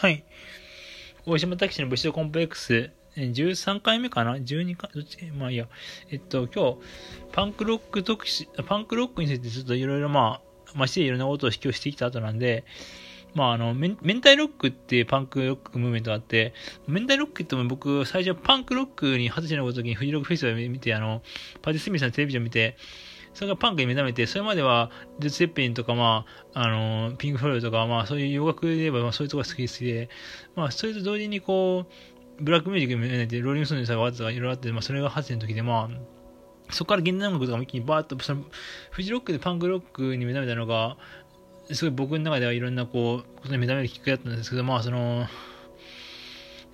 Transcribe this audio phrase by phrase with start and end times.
[0.00, 0.24] はい。
[1.26, 5.18] 大島拓司の武士道コンプレックス、13回目かな ?12 回、どっち？
[5.26, 5.68] まあいいや。
[6.10, 6.78] えっと、今日、
[7.32, 12.64] パンクロック特集、パンクロックについてちょっといろいろまあ、ましていろんなことを引き寄してきた後なんで、
[13.34, 16.54] まああの、メンタイロックっていうパンクロックムーブメントがあって、
[16.86, 21.20] メンタイロックっても僕、最初パンクロックに二十歳の時にフジロックフェスティバル見て、あの、
[21.60, 22.78] パティスミスのテレビジョン見て、
[23.34, 30.08] それがパンクに目覚めて、それまでは、ジュツ・セッペリンとか、まあ、あの、ピンク・フロイドとか、まあ、そういう洋楽で言えば、まあ、そういうとこが好き好きで、
[30.56, 31.86] まあ、それと同時に、こ
[32.38, 38.44] う、ブラックミュージックに目覚めて、ローリング・ストーンズさがわざわざいろいろあって、まあ、それが8年の時で、まあ、そこから現代音楽とか一気にバーッと、その、
[38.90, 40.96] フジロックでパンクロックに目覚めたのが、
[41.72, 45.26] すごい僕の中ではいろんな、こう、ことに目覚めるきっかけだったんですけど、まあ、その、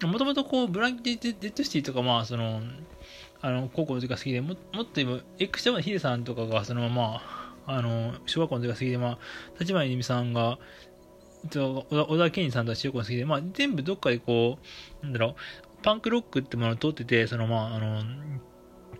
[0.04, 2.60] もともとこう、ブランキー・デッドシティとか、まあ、その、
[3.40, 7.22] あの高校の時が好きでももっと言えば X ジャパンヒデさんとかがそのまま
[7.66, 9.18] あの小学校の時が好きで、まあ、
[9.58, 10.58] 立花由美さんが
[11.50, 14.58] 小田健二さんとは中学校が好きで、まあ、全部どっかでこ
[15.02, 15.34] うなんだろう
[15.82, 18.02] パンクロックってものを通っててそのまああの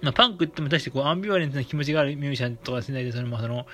[0.02, 3.64] まあ、パンクっても対してこうアンビバレントな気持ちがあるミュージシャンとか世代でその、まあそのま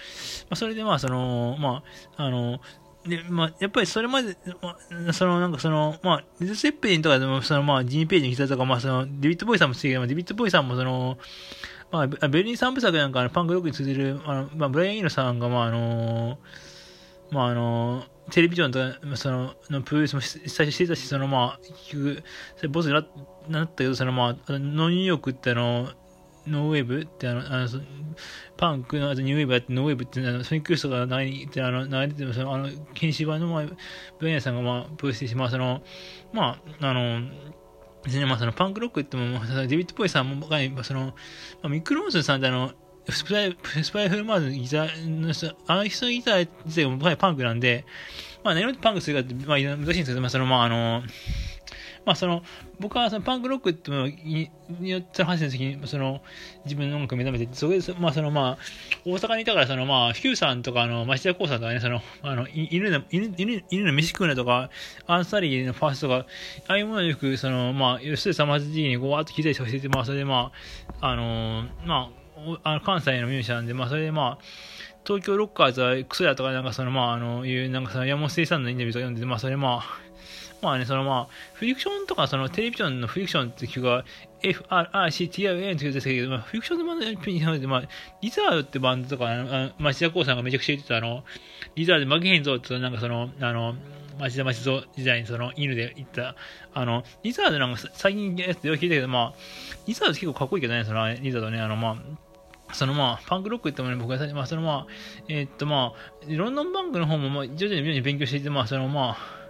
[0.51, 1.83] あ、それでまあその、ま
[2.17, 2.61] あ、あの
[3.07, 4.77] で、まあ、やっぱりそれまで、ま
[5.09, 11.19] あ、その、なんかその、まあ、リズ・セッペリンとかでも、その、まあ、ジーン・ページに来たとか、まあ、その、デビッド・ボーイさんも好きで、まあ、デビッド・ボーイさんもその、
[11.91, 16.39] まあ、ベルリン三部作なんか、パンクロックに通じる、あの、まあ、ブライアン・イーノさんが、まあ、あの、
[17.31, 22.23] まあ、あの、テレビジョンとか、その、のプロデュースも最初してたし、その、まあ、結局、
[22.57, 25.91] それボスになったけど、その、まあ、ノーニューヨークってあの、
[26.47, 27.69] ノーウェーブってあの、あの
[28.57, 33.67] パンクの後ニューウェーブやってノーウェーブってあのソニックストが流れてあの流れててそのあの禁止版の前
[34.19, 35.83] ブレイさんがまあプロしてしまうその
[36.33, 37.29] まああの
[38.05, 40.47] ですねまあそのパンクロックってもまあデビッド・ポイさんも
[40.83, 41.15] その、ま
[41.65, 42.73] あ、ミック・ローズさんってあの
[43.09, 47.85] スパイスパイフルマーズのギターあの人のギター自体もパンクなんで
[48.45, 51.03] まあ何をパンクするかってまあ難しいんですけどまあそのまああの
[52.05, 52.43] まあその、
[52.81, 54.51] 僕はそのパンクロックっていうのに
[54.81, 56.21] によって話した時に、その、
[56.65, 58.59] 自分の音楽を目覚めて、そこで、まあそのまあ、
[59.05, 64.71] 大阪にいたからそのまあ、ヒューさんとか、あの、町田光さんとかね、その、あの、犬の、犬、犬、犬の飯食うなとか、
[65.07, 66.27] アンサリーのファーストとか、
[66.69, 70.53] ああいうものをよく、その、まあ、吉田様じにこう、わーっと聞いたりさせて、まあ、それでま
[71.01, 74.45] あ、あのまあ、あの関西のミュージシャンで、まあ、それでまあ、
[75.05, 80.12] 東京ロッカーズはクソやとか、なんかその、まあ、あの、いう、なんかその山本聖さんのインタビューとか読んで、まあ、それまあ、
[80.63, 84.05] まあね、そのまあ、フリクションとか、そのテレビジョンのフリクションって曲が、
[84.43, 87.83] FRRCTRN って曲ですけど、まあ、フリクションのバンドに、まあ、
[88.21, 91.25] リザードってバンドとか、あの町田光さんがめちゃくちゃ言ってた、あの、
[91.75, 93.75] リザード負けへんぞって、なんかその、あの、
[94.21, 96.37] 町田町蔵時代にその犬で行った、
[96.75, 99.35] あの、リザードなんか最近やつよく聞いたけど、まあ、
[99.87, 101.91] リザード結構かっこいいけどね、そのリザードね、あの、ま
[102.71, 104.87] あ、そのまあ、パンクロックってもね、僕が、まあ、そのまあ、
[105.29, 109.42] えー、っとまあ、ロンドンバンクの方も、まあ、徐々に徐々に勉強していて、まあ、そのまあ、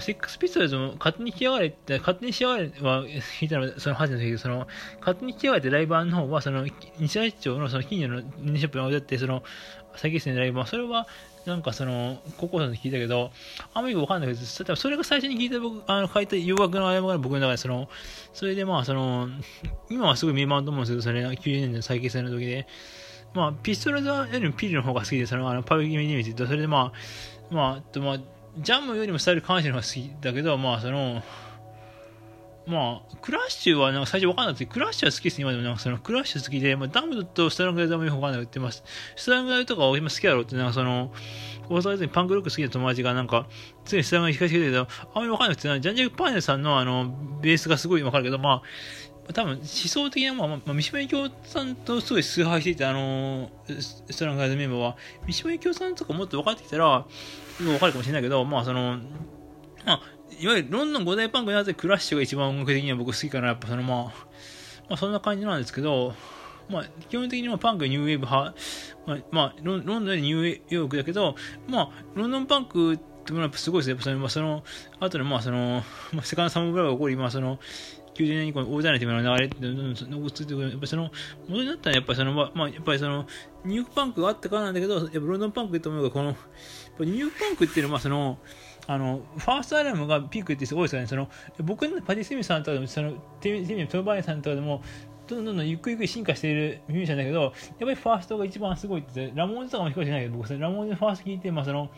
[0.00, 4.66] セックスピストルズも勝手に来やがれって、勝手にしやがれは聞いたのその初めてだけど、その、
[5.00, 6.66] 勝手に来やがれってライバーの方は、その、
[6.98, 9.42] 西八町のその近所のミニショップに置いてあって、その、
[9.96, 11.06] 再結成のライバー、それは、
[11.46, 13.30] なんかその、高校生で聞いたけど、
[13.74, 17.88] あんまりよくわかんないけど、多分それが最初に聞いた僕、あの、書いた洋楽のアルバムが僕の中で、その、
[18.32, 19.28] それでまあ、その、
[19.90, 22.66] 今はすごい見回ると思うんですけど、それ、90年代の再結成の時で、
[23.34, 26.92] まあ、ピストルズよりもピリの方が好きで、その、あの、パブギミニミティと、それでま
[27.50, 28.18] あ、まあ、とまあ、
[28.60, 31.22] ジャムよりもスタイル関心の方が好きだけど、まあその、
[32.68, 35.62] まあ、クラッシュはなんか最初分かんなくて、クラッシュは好きです、今でも。
[35.62, 38.82] なんかそのクラッシュ好きで、まあ、ダムとスタラングライダーもよく分かんなくて、まあ、ス
[39.24, 41.10] タラングライとか今好きやろって、なんかその、
[41.70, 43.46] 大阪でパンクロック好きな友達がなんか、
[43.86, 48.62] ついスタラングライ弾かせてくれたけど、あんまり分かんなくて、ジャンジャク・パーネさんのあの、ベースがすごい分かるけど、ま
[49.30, 54.96] あ、多分思想的には、まあ、まあ、三島由紀夫さんとすごい崇拝していて、あのストラングライダーメンバーは、
[55.26, 57.06] 三島由紀夫さんとかもっと分かってきたら、
[57.66, 58.98] わかるかもしれないけど、まあその、
[59.84, 60.00] まあ、
[60.38, 64.04] いわゆるロンドン五大パンクになぜクラッシュが一番音楽的には僕好きかな、やっぱそのまあ、
[64.88, 66.14] まあそんな感じなんですけど、
[66.68, 68.54] まあ基本的にはパンクニューウェーブ派、
[69.06, 71.34] まあ、まあ、ロンドンでニューヨークだけど、
[71.66, 73.92] まあロンドンパンクってものはすごいですね。
[73.92, 74.64] やっぱその、まあその、
[75.00, 75.82] 後でまあその、
[76.12, 77.58] まあセカンドサムブラが起こり、まあその、
[78.14, 80.60] 90年以降のオーダーナティブの流れってどんどん残ってくる。
[80.62, 81.10] やっぱりその、
[81.48, 83.26] 元になったらやっぱりその、まあ、やっぱりその、
[83.64, 86.36] ニューヨークパンクがあったからなんだけど、やっぱロンドンパンクって思うが、この、
[87.04, 88.38] ニューヨークパンクっていうのは、その、
[88.86, 91.06] あの、ファーストアルバムがピークってすごいですよね。
[91.06, 91.28] その、
[91.62, 94.82] 僕のパティ・スミスさんとかでも、その、テミトーバーさんとかでも、
[95.26, 101.90] どんどんどんゆっくりゆっくり進化しているミュージシャンだけど、やっぱりファーストが一番すごいって、ラモーンズとかも聞こえてないけど、僕、ラモーンズファースト聞いて、まあ、その、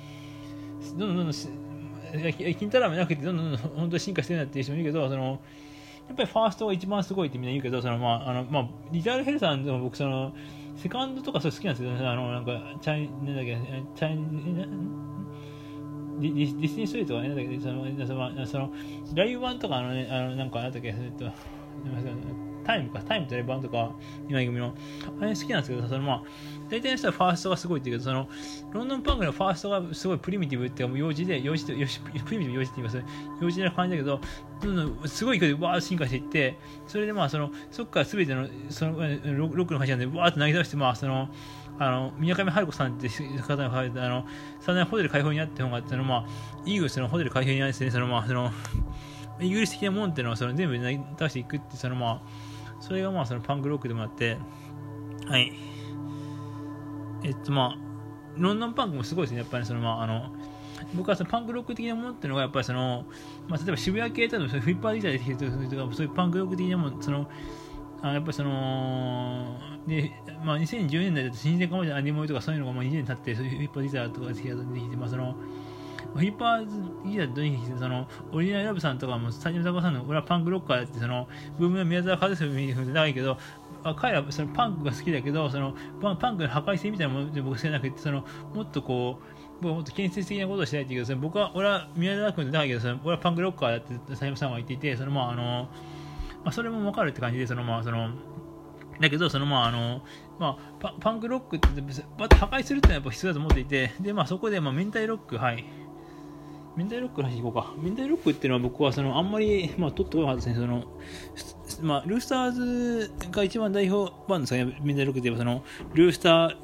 [0.80, 5.40] どんどんどんどん、金太郎もなくて、どんどんどん本当に進化してるなっていう人もいるけど、その、
[6.08, 10.34] やっぱりファーストが一番すごいってみんな言うけど、そのまあ、あの、まあ、リザール・ヘルさんでも僕、その、
[10.76, 12.06] セカンドとかそれ好きなんですよね。
[12.06, 13.58] あの、なんか、チャイ、なんだっけ、
[13.94, 14.16] チャイ、
[16.20, 18.72] ディディディスニーストリートはね、だっけその、その、その
[19.14, 21.30] ライブ版とかあのね、あの、なんか、なんだっけ、えっと、
[22.64, 23.92] タイムか、タイムとライブ版とか、
[24.28, 24.74] 今組の、
[25.20, 26.22] あれ好きなんですけど、そのまあ、
[26.70, 28.28] 大体の人はファーストがすごいって言うけど、その、
[28.72, 31.78] ロンドンパンクのファーストがすごいプリミティブっていうか、幼児で、幼児で、プ
[32.32, 33.04] リミティブ幼児って言います
[33.40, 34.20] 幼児な感じだけど、
[34.62, 41.28] どんどんすごい勢いでわーっと進化していって、それでまあ、その、そっから全ての、その、ロックの会社でわーっと投げ出して、まあ、その、
[41.80, 44.26] あの、宮上春子さんって方が書いて、あの、
[44.60, 46.26] 3年ホテル開放になって本があって、の、まあ、
[46.66, 48.52] イーグルスのホテル開放になってね、その、まあ、その、
[49.40, 52.22] イギリス的なもんっていうのは、その、全部出していくって、その、まあ、
[52.80, 54.36] それがまあ、そのパンクロックでもあって、
[55.26, 55.52] はい。
[57.22, 57.78] えっと、まあ、
[58.36, 60.30] ロンドンパンクもすごいですね、やっぱり、その、まあ、あの、
[60.94, 63.04] 僕はそのパンクロック的なものっていうのが、やっぱりその、
[63.48, 67.28] まあ、例えば渋谷系だと、フィッパーデザインできてるとか、そういうパンクロック的なもの、その、
[68.02, 70.12] あやっぱりその、で、
[70.42, 75.36] まあ、2010年代だと新鮮かもしれないアニメとかそういうのがまあ20年経って、そういうフィッパーデザインとかできて、まあ、その、
[76.14, 81.28] フィッパーデザインとにその、オリジナルラブさんとかも、スタジオザコさんの、俺はパンクロッカーって、その、
[81.58, 83.36] ブームの宮沢和史見て長いけど、
[83.82, 88.24] あ彼らはそのパンクが好きだけど、そのパンパンクの破壊性みたいなもので僕好きなくて、その
[88.54, 89.20] もっとこ
[89.62, 95.68] う、もっと建設的なことをしないといけない僕は、俺は宮沢君じゃないけど、その俺はパンクロッカーだって佐山さんは言っていて、そのまああの、
[96.44, 98.10] まあ、それも分かるって感じで、そのまあその、
[99.00, 100.02] だけど、そのまああの、
[100.38, 101.68] まあ、パパンクロックって
[102.18, 105.64] バッと破壊するってのはやっぱ必要だと思っていて、で、まあそこで、まあ、メンタイロック、はい。
[106.76, 107.74] メンタイロックの話いこうか。
[107.78, 110.66] メンタイロックっていうのは僕はそのあんまり、まあ、取ってこなかったですね。
[110.66, 110.84] その、
[111.82, 115.64] まあ、ルースターズが一番代表版ですかね、メンタイロックって言えば、その、
[115.94, 116.56] ルースター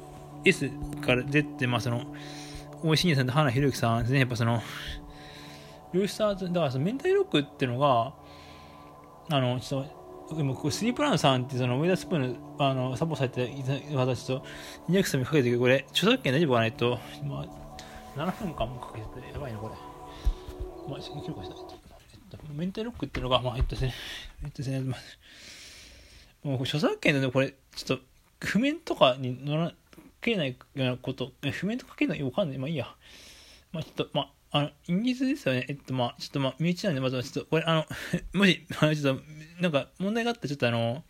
[0.45, 0.69] S
[1.01, 2.05] から出て、まあその、
[2.83, 4.19] 大石さんと花博之さんですね。
[4.19, 4.61] やっぱその、
[5.93, 8.13] ルースターズ、だからそのメンタイロックっていうのが、
[9.29, 9.85] あの、ちょっ
[10.29, 13.51] と、でもスリープランさんってその、上田スプーンの、あの、サポートされて
[13.93, 14.43] 私と、
[14.89, 17.45] 200歳かけてるけど、これ、著作権大丈夫かないと、まあ、
[18.19, 19.86] 7分間もかけてて、やばいな、これ。
[20.87, 20.99] まあ、
[22.53, 23.93] メンタルロックっていうのが、まあ、えっとですね、
[24.43, 28.03] えっとですね、まあ、もう著作権でね、これ、ちょっと、
[28.45, 29.73] 譜面とかに乗ら
[30.21, 32.57] けないようなこと、譜面とかけないわかんない。
[32.57, 32.95] まあいいや。
[33.71, 35.65] まあちょっと、まあ、あの、イギリスですよね。
[35.67, 37.85] えっと、まあ、ちょっと、まあ、身内なんで、まずは、ちょっと、これ、あの、
[38.33, 39.23] もし、あ、ちょっと、
[39.61, 41.03] なんか、問題があったら、ちょっとあの、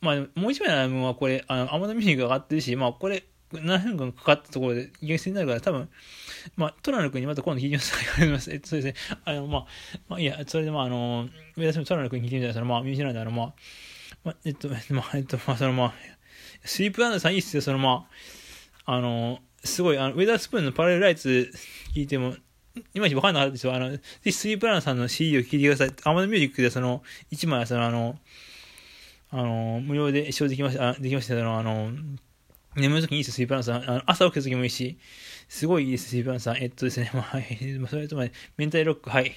[0.00, 5.88] まあ、もう一枚のアルバムは、これ、あの、アマゾンミュージックが上がってるし、まあ、これ、7分間かかったところで、厳選になるから、多分、
[6.56, 8.50] まあ、トラル君にまた今度聞いてみます言われます。
[8.52, 9.18] えっと、そうですね。
[9.24, 9.66] あの、まあ、
[10.08, 13.54] まあ、いや、それで、まあ、あの、上田さんトラル君に聞いてみたら、その、まあ、見知らないで、あの、まあ、
[14.24, 15.94] まあ、えっと、 まあ、えっと、まあ、その、まあ、
[16.64, 18.08] スリープランドさんいいっすよ、その、ま
[18.84, 21.52] あ、あの、すごい、あの、ウェザースプーンのパラレルライツ
[21.94, 22.36] 聞いても、
[22.94, 23.74] いまいちわかんなかったですよ。
[23.74, 25.90] あの、ぜひスリープランドさんの CD を聴いてください。
[26.04, 27.02] アマゾンミュージックで、その、
[27.32, 28.18] 1枚、その、あの、
[29.30, 31.92] あの、無料で視聴できました、できました、あの、あの、
[32.80, 33.90] 眠るときにいいです、スリープランさん。
[33.90, 34.98] あの朝起きたときもいいし、
[35.48, 36.56] すごいいいです、スリープランさん。
[36.58, 37.58] えっとですね、 まあ、はい。
[37.88, 38.26] それとも、
[38.56, 39.32] メンタルロック、はい。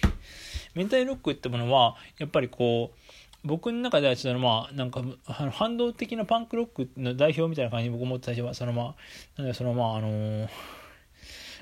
[0.74, 3.00] メンタルロックってものは、やっぱりこう、
[3.44, 8.96] 僕の中ではちょっとまあなんかあの反動的なパンクロックの代表みたいな感じに僕思って最初はそのま
[9.38, 10.48] あなんでそのまああのー、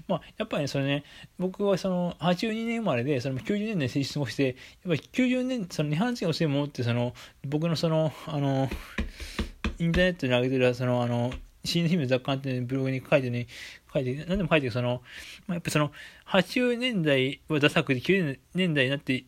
[0.08, 1.04] まあ、やっぱりね、それね、
[1.38, 4.56] 僕はその、82年生まれで、その90年代成過ごして、やっ
[4.88, 7.14] ぱり90年、その日本人のせいもって、その、
[7.46, 8.70] 僕のその、あの、
[9.78, 11.32] インターネットに上げてる、その、あの、
[11.64, 13.48] 新日の雑貨ってブログに書いてね、
[13.94, 15.02] 書いて、何でも書いて、その、
[15.48, 15.92] まあ、やっぱその、
[16.28, 19.26] 80年代はダサくて90年代になって、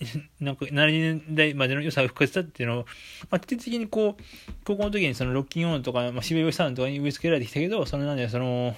[0.40, 2.86] なんか70年代までの良さが復活したっていうのを、
[3.30, 4.22] まあ、徹底的にこう、
[4.64, 8.74] 高校の時にそのロッキンオンとか、まあ、渋谷さんとかに植え付けられてきたけど、そのなんだよ、その、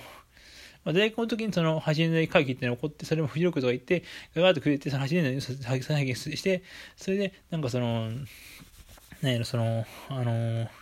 [0.85, 4.03] まあ、大学の時にその80年代会議っていうのが起こって、それもフジロックとか言って、
[4.35, 6.63] ガガーッとくれて、その80年代に再現して、
[6.97, 8.11] それで、なんかその、
[9.21, 10.82] なんやろ、その、あのー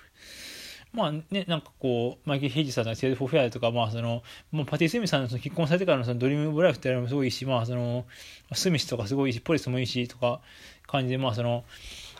[0.92, 8.04] まあね、なんかこう、マイケル・ヘイジさんのセールフォーフェアとか、まあその、もうパティ・スミスさんのその結婚されてからのそのドリーム・ブ・ライフっていうのもすごいし、まあその、
[8.52, 10.40] スミスとかすごいし、ポリスもいいし、とか
[10.86, 11.64] 感じで、まあその、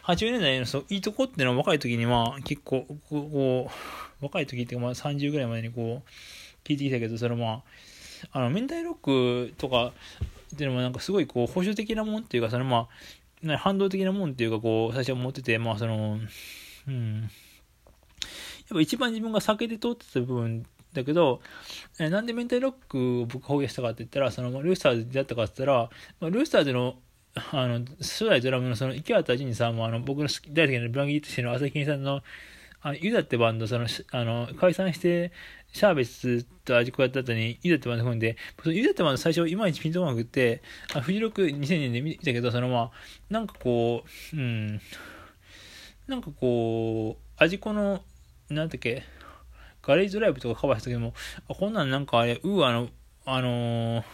[0.05, 3.71] 80年代のそういいとこっていうのは若い時にまあ結構、こ
[4.21, 6.11] う、若い時っていうかまあ30ぐらいまでにこう、
[6.65, 7.63] 聞いてきたけど、それまあ、
[8.33, 8.95] あの、メンタイロッ
[9.49, 9.93] クとか
[10.55, 12.89] っていうのもなんかすごいこう、保守的なもんっていうか、そのま
[13.49, 16.19] あ、反動的なもんっていうかこう、最初は思ってて、まあその、
[16.87, 17.31] うん、
[18.71, 21.41] やっぱ一番自分が避けて通ってた部分だけど、
[21.99, 26.97] えなんでメンタルロックを僕放映したかって言ったら、その、ルースターズだったかって言ったら、まあ、ルースターズの、
[27.53, 32.23] あの、初代ドラムのその、池畑仁さんも、あの、僕の大好きなブランギーとしての朝日さんの、
[32.83, 35.33] あの、ユダってバンド、その、あの、解散して、
[35.73, 40.63] シャーベスと味子やった後に、ユダってバンド組んで、そのユダってバンド最初、いまいちピントマークって、
[40.95, 42.91] あフジロック2000年で見たけど、そのまあ、
[43.29, 44.81] なんかこう、うん、
[46.09, 48.03] なんかこう、味子の
[48.51, 49.05] なんだっけ、
[49.83, 51.15] ガレージドライブとかカバーしたけども、
[51.49, 52.89] あこんなんなんかあれ、ウーアの、
[53.25, 54.05] あのー、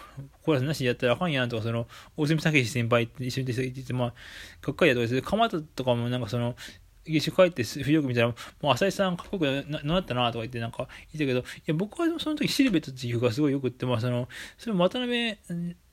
[0.43, 4.15] コーラスなしでやったらあかんやんとか、その、大泉武史先輩って一緒に言ってて、まあ、
[4.61, 6.55] がっかりやとかです、蒲田とかもなんかその、
[7.07, 14.29] 月収帰って浮力見たら、もう浅井さんかっこよくななったなとか言ってなんか言ったけど、いや、僕はその時シルベットっていう曲がすごいよくって、まあその、
[14.59, 15.39] それ渡辺、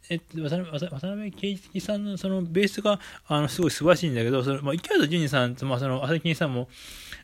[0.10, 6.68] えっと、渡辺渡辺圭一さんのそのベースが、あの、すごい素晴らしいんだけど、その、まあ、池畑淳二さんと、まあその、浅井健一さんも、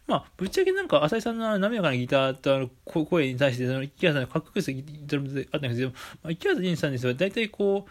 [0.07, 5.95] まあ、ぶっちゃけなんか浅井さんの滑らかなギターとあの声に対して、その池畑さんのかっこよくギターもあったんですけど、ま
[6.29, 7.89] あ、池畑淳二さんですよ、大体こう、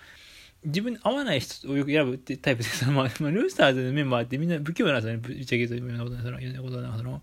[0.64, 7.23] 自分に合わない人をよく選ぶってタイプで、そのまあ、まあ、ルースターズのメンバーってみんな不器用なんですよね、ぶっちゃけと、いろんなことな、その、いろんなことな、その、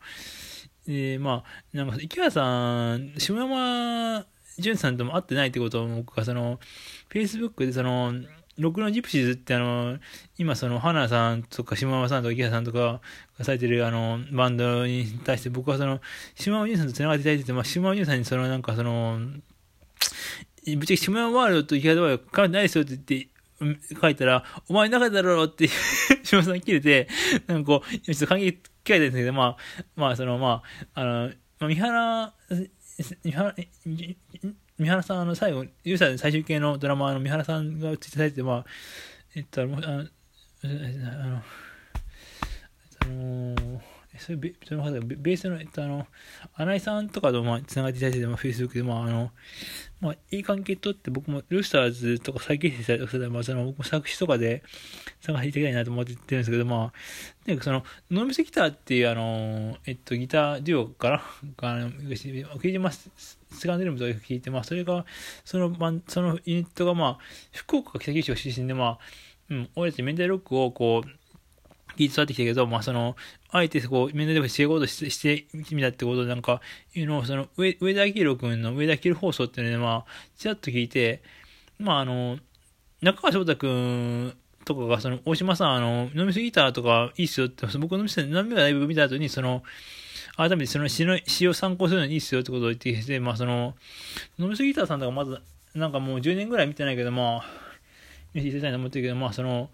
[0.88, 4.26] えー、まあ、なんか、池谷さん、下山
[4.58, 6.60] 淳さんとも会ってないってことを僕が、その、
[7.10, 8.14] Facebook で、その、
[8.58, 9.98] 六のジプシーズってあの、
[10.38, 13.02] 今その、花さんとか、島山さんとか、池谷さんとか
[13.38, 16.00] がされてるあの、バンドに対して僕はその、
[16.36, 19.20] 島山淳さんと繋がっていただいてて、まあ、島山淳さんにその、なんかその、
[20.66, 23.20] ぶっちゃけ下山ワールドと池田は書いてないですよって言
[23.74, 25.70] って、書いたら、お前なかっただろうって
[26.24, 27.08] 島さん切れて、
[27.48, 28.60] なんかこう、ちょっと関係聞か
[28.94, 29.58] れたんですけど、まあ、
[29.96, 32.34] まあ、その、まあ、あの、まあ、三原、
[33.04, 33.56] 三原、
[34.78, 38.66] 三原さん、あの、最後、ユーサー最終形のドラマの三原さんがついてされて、まあ、
[39.36, 40.08] えっと、あの、あの、
[43.02, 43.82] あの、
[44.20, 46.08] それベそのベースの、えっと、あの、
[46.56, 49.32] 新井さんとかと、まあ、つながっていただいて、まあ、Facebook で、まあ、あの、
[50.02, 54.64] まあ、いい関係とって、僕も、ルースターズとか再結成したりとか、まあ、その、僕も作詞とかで
[55.22, 56.94] 探していきたいなと思って言ってるんですけど、まあ、
[57.46, 61.22] なんかその、ノーミスギターっていう、あの、えっと、ギターデュオかな？
[61.70, 63.38] あの、聞いてます。
[63.52, 65.06] セカンドルームとか聞いて、まあ、それが、
[65.44, 67.20] その、まあ、そのユニットが、まあ、
[67.54, 69.00] 福岡北九州出身で、まあ、
[69.50, 71.10] うん、俺たちメンタルロックを、こう、
[71.98, 73.16] 聞いて育ってきたけど、まあ、その、
[73.56, 76.60] あえてこう、面談で仕事してしてみたってことで、なんか、
[76.94, 81.22] いうのを、その、上上田明宏君の上田明宏放送っていうので、まあ、ちらっと聞いて、
[81.80, 82.38] まあ、あの、
[83.02, 84.36] 中川翔太君
[84.66, 89.64] とかが、その、大島さん、あの、飲みすぎたとか、いいっすよって、その僕飲みすぎた、何秒かライブ見た後に、その、
[90.36, 93.76] 改めてその詩の詩を参考するのにいいっすよってことを言ってきて、まあ、その、
[94.38, 95.40] 飲みすぎたさんとかまず、
[95.74, 97.46] なんかもう10年ぐらい見てないけど、まあ、
[98.34, 99.70] 見せていたいと思ってるけど、まあ、その、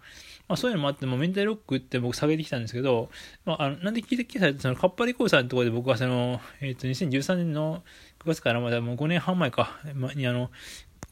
[0.48, 3.10] まあ、そういうのもあって、もメンタルロックって僕下げてきたんですけど、
[3.44, 7.82] まあ、あのなんで聞いてきたそのカッパリコーさんのところで僕はその、えっ、ー、と、2013年の
[8.24, 10.50] 9月からまだもう5年半前か、ま、にあの、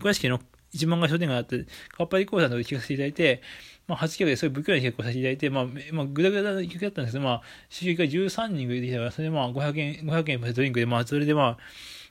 [0.00, 0.40] 倉敷の
[0.72, 3.42] 一万が商店街があって、カッパリコーさんのところで聞かせていただいて、
[3.88, 11.58] まあ、初企画でそういう不況に結構させていただいて、まあ、まあ、ぐだぐだな曲だったんですけど、まあ、収益が13人ぐらいできたから、それでまあ、500円、500円ドリンクで、まあ、それでまあ、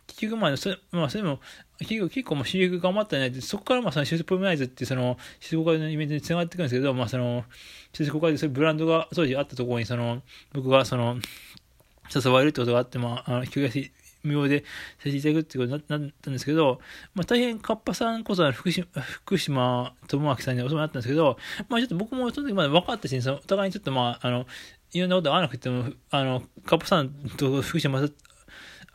[0.09, 1.39] 結局まあ、それ、まあ、それも、
[1.79, 7.45] 結構、結構もう収益頑張ったねそこからまあ、その、シューズプロメナイズって、その、シューズ会のイベントに繋がっていくんですけど、まあ、その、
[7.93, 10.21] シューズ会でそういうブランドが当時あったところに、その、
[10.53, 11.17] 僕が、その、
[12.13, 13.91] 誘われるってことがあって、まあ、あの、引き出し、
[14.23, 14.65] 無料で
[14.97, 16.79] させていただくってことになったんですけど、
[17.13, 21.37] まあ、大変カッパさんこそ福島、福島智明さんにお世話になったんですけど、
[21.69, 24.45] まあ、ちょっと僕もその時まだ分かったし、そのお互いにちょっとまあ、あの、
[24.91, 28.01] いろんなことが合わなくても、あの、カッパさんと福島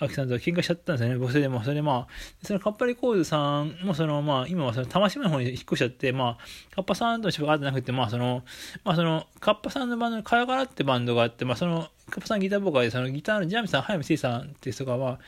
[0.05, 1.19] アキさんと喧嘩しちゃったんですよね。
[1.19, 8.43] 僕それでも、それでまあ、そのカッパリコーズさんもそのまあ、今はその玉島の方に引っ越しちゃって、まあ、カッパさんとの仕事があってなくて、まあその、
[8.85, 15.19] まあその、カッパさんのバンドにカラカラってバンドがあって、まあその、カッさんギターボーカルで、そのギターのジャミさん、早見せいさんって人が、まあ、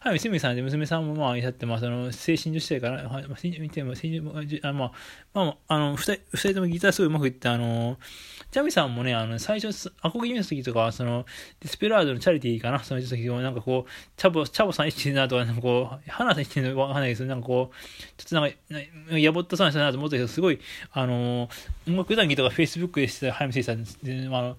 [0.00, 4.92] 早見せみさんで娘さんもまあいらって、まあその、精神女子生から、まあ、見ても、精神、あまあ、
[5.34, 7.98] まあ、あの、二人、二人ともギターすごいうまくいって、あの、
[8.50, 11.26] ジャミさんもね、あの、最初、アコギ見た時とか、その、
[11.60, 17.76] ディスペラードのチャリティーかな、その時も、なんかこう、チャボ、チャボさん生きてるなとか、なんかこう、花さん生きてるのわかんないです、なんかこう、
[18.16, 18.50] ちょっとなん
[19.10, 20.58] か、やぼったそうな人だなと思ったけど、すごい、
[20.92, 21.48] あの、
[21.86, 24.56] 音楽談義とか Facebook でしてた、早見せいさんで、あの、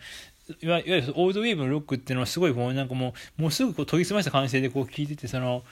[0.61, 5.63] いわゆるオールドウェーブのロックっていうのはすごいこうなんかもうもうすぐこう研ぎ澄ました感性でこう聴いててその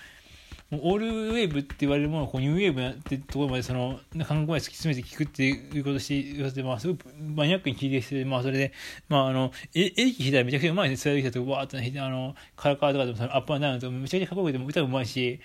[0.72, 8.74] オールウェーブって言われるものをこうニューウェーブってところまでその考え突き詰めて聞くっていうことして、まあ、すごくマニアックに聞いてきて、まあ、それで、
[9.08, 11.14] まあ、あの、エリキ弾いたらめちゃくちゃうまいですね。
[11.16, 15.40] 伝える人とわーっと弾いて、あの、カラカラとかでもそのアップアンダウンとかめちゃくちゃかっこよくても歌うまいし、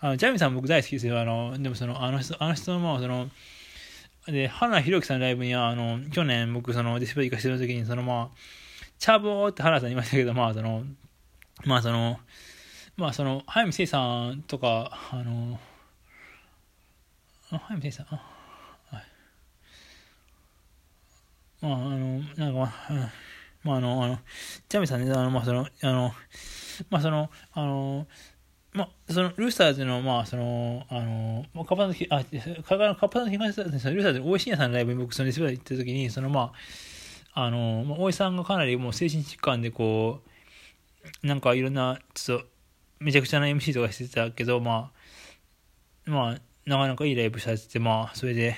[0.00, 1.20] あの、ジャミさん僕大好きですよ。
[1.20, 3.28] あの、でもその、あの人、あの人のまあ、その、
[4.28, 8.59] で、花ひろきさんのライブには、あの、去年僕そのディスプレイ行かせてる時に、そのまあ、
[9.00, 10.84] チャボーって花さん言いましたけど、まあ、その、
[11.64, 12.20] まあ、その、
[12.96, 15.58] まあその早見誠さんとかあの
[17.48, 18.06] 早見誠さん？
[18.10, 18.22] あ
[18.90, 19.04] はい。
[21.62, 22.72] まああのなんか
[23.64, 24.18] まあ、あのあの
[24.68, 26.12] ジャミさんねあのまあそのあの
[26.90, 28.06] まあそのあの
[28.74, 36.52] まあ、そのルースターズの、まあ、その、あの、カッパの、あ、カッパの東ルースターズの大石さんのライブに僕、そのレスペラ行った時に、その、まあ、
[37.42, 40.20] あの、まあ、大石さんがかなりもう精神疾患で、こ
[41.22, 42.46] う、なんかいろんな、ちょっと、
[42.98, 44.92] めちゃくちゃな MC とかしてたけど、ま
[46.06, 48.56] あ、まあ、なかなかいいライブされてて、まあ、それで、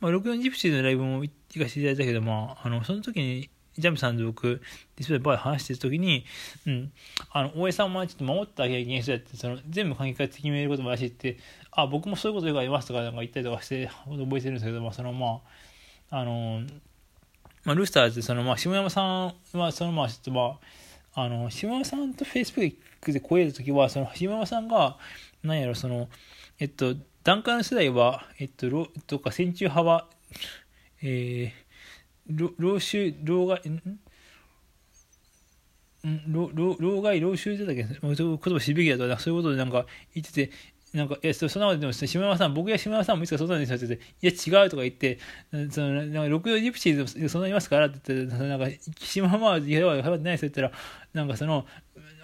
[0.00, 4.62] まあ、64ジプシーのライブも行かせていただいたけど、まあ、あの、その時に、ジャンプさんと僕、
[4.96, 6.24] ディスプレイバーで話してる時に、
[6.66, 6.92] うん、
[7.30, 11.38] あの、大江さんもちょっと守ってあげなきゃいけない人やって、その、全部観客が決めることもらしいって、
[11.70, 15.40] あ、僕もそういうことよくありますとか、なんか言ったりとかして、覚えてるんですけど、まあ、その、ま
[16.10, 16.62] あ、あの、
[17.64, 20.58] まあ、ルースターズ、その、まあ、下山さんは、その、まあ、ちょっとま
[21.14, 24.98] あ、あの、下山さんとフェイスブックで超えるときは、その、下山さんが、
[25.42, 26.08] なんやろ、その、
[26.58, 30.08] えっと、段階の世代は、えっと、ロとか戦中派は、
[31.02, 33.98] えー、老衆、老害、ん？
[36.28, 37.84] 老老害、老衆だったっけ？
[37.84, 40.50] 言葉しべきだとか、そういうことでなんか言ってて、
[40.94, 45.18] なんか、いや、そんなことでも、島山さん、僕や島山さんもいつかそうなんですよって言って、いや、違うとか言って、
[45.70, 48.66] その、なんか、六葉ジプシーでそんなにいますからって言って、なんか、
[49.00, 50.82] 島山は、いや、やばってないですよって言ったら、
[51.14, 51.66] なんかその、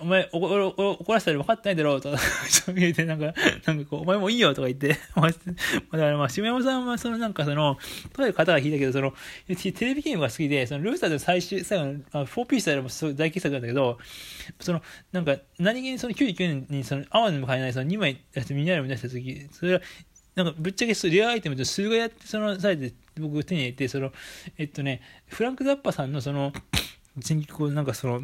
[0.01, 3.35] お前怒怒らせたら分かってないだろうとか、そう言って、なんか、
[3.67, 7.79] なんかこう、お前もいいよとか言って、 まあ、だからまあ、下山さんは、そのなんかその、
[8.13, 9.13] とある方が聞いたけど、その、
[9.47, 13.99] テレビゲームが好きで、その、ルースターズの最終、最後の、4ピースタイルも大傑作なんだけど、
[14.61, 19.81] その、なんか、何気にその99年に、その、アワーでも買えない、その2枚出して、ミニアルム出した時、それは、
[20.39, 24.13] なんかぶっちゃけレアアイテムと数がやってその際で僕手に入れてその
[24.57, 26.53] えっとねフランク・ザッパさんのその
[27.17, 28.21] 全こうなんかその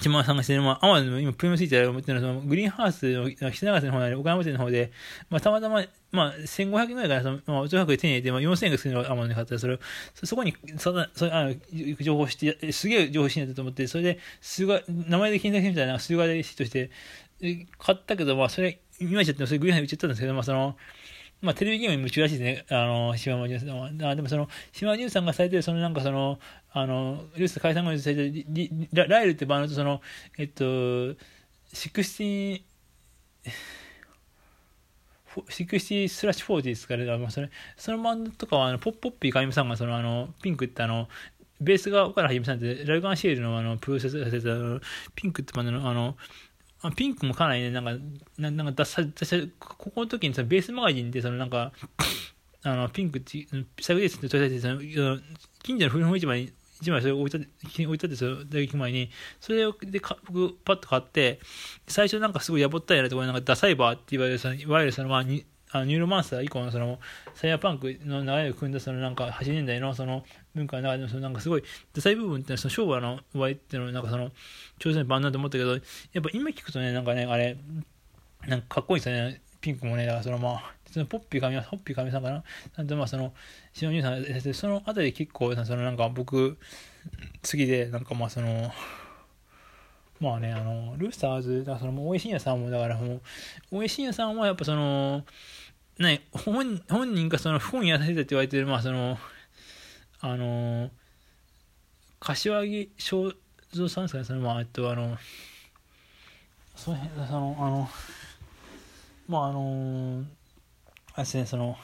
[0.00, 4.92] 島田さんがしてる、まあ、アマゾンの今、プリムスイッチで思ってるのは、そのグリーンハウスの北長瀬の方で、岡山県の方で、
[5.30, 9.78] まあ、たまたま、まあ、1500円ぐらいから、その、まあ、お近くで手に入れて、まあ、4000円がするのをアマゾンで買ったら、それを、
[10.14, 11.54] そこに、そそあの
[12.00, 16.90] 情報して、すげえ情報しないと思って、それで、数が、名前で検索してみたいな、数がでとして、
[17.78, 20.76] 買ったけど、まあ、それ、今ちゃって、それグリーンハウス売っちゃったんですけど、まあ、その、
[21.42, 24.16] まあ、テレビゲームに夢中らしいですね、あの、島間淳さんは。
[24.16, 26.38] でもその、島間淳さんがされてる、そのなんかその、
[26.78, 28.44] あの、ルース解散後にされて
[28.92, 30.02] ラ、ライルってバンドとその、
[30.36, 30.64] えっと、
[31.72, 32.60] 60、
[35.34, 41.08] 60スラッシュ40ですから、まあ、それ、そのバンドとかは、あの、ポッポッピーかゆみさんが、その、あの、ピンクってあの、
[41.62, 44.48] ベースが岡原はじめさんって、ラルガンシールのあの、プロセスがされた、
[45.14, 46.18] ピンクってバンドの、あの、
[46.82, 47.92] あピンクもかなりね、なんか、
[48.36, 51.72] ななんか出さ、出さ、ここの時にさ、ベースマガジンで、そのなんか、
[52.64, 53.46] あの、ピンクって、
[53.80, 54.68] サグレースって取り出して、
[55.62, 59.10] 近所の古本市場に、一枚それ置いた、置いたって、その大学前に、
[59.40, 61.40] それでか、僕、パッと買って、
[61.88, 66.98] 最初なんかすごいやぼったいなところなんかダサイバーって言われる、そのいわゆるその、まあ、にあのニューロマンスター以降のその
[67.34, 74.30] サイヤパンクの流れを組んだそのなんか80年代のその文化の中でもそのなんかすごいダサい部分ってその昭和の終わりっていうのなんかその
[74.78, 75.80] 挑戦版だと思ったけどやっ
[76.22, 77.56] ぱ今聞くとねなんかねあれ
[78.46, 79.40] なんかかっこいいですよね。
[79.60, 82.44] ピンクもねだからそのまあそのポッピー神ポッピー神さんかな？
[82.76, 83.32] なんとまあその
[83.72, 86.58] 篠宮さんそのあたり結構そのなんか僕
[87.42, 88.72] 次でなんかまあその
[90.18, 93.20] まあね、あの、ルースターズ、だからその、大江信也さんも、だからもう、
[93.70, 95.26] 大江信也さんはやっぱその、
[95.98, 99.18] ね、本本人がその不本やらせたって言われてる、まあその、
[100.20, 100.90] あの、
[102.18, 103.34] 柏木正
[103.74, 105.18] 蔵さんですかね、その、まあ、えっと、あの、
[106.74, 107.90] その辺、その、あの、
[109.28, 110.24] まああの、
[111.16, 111.78] あれですね、その、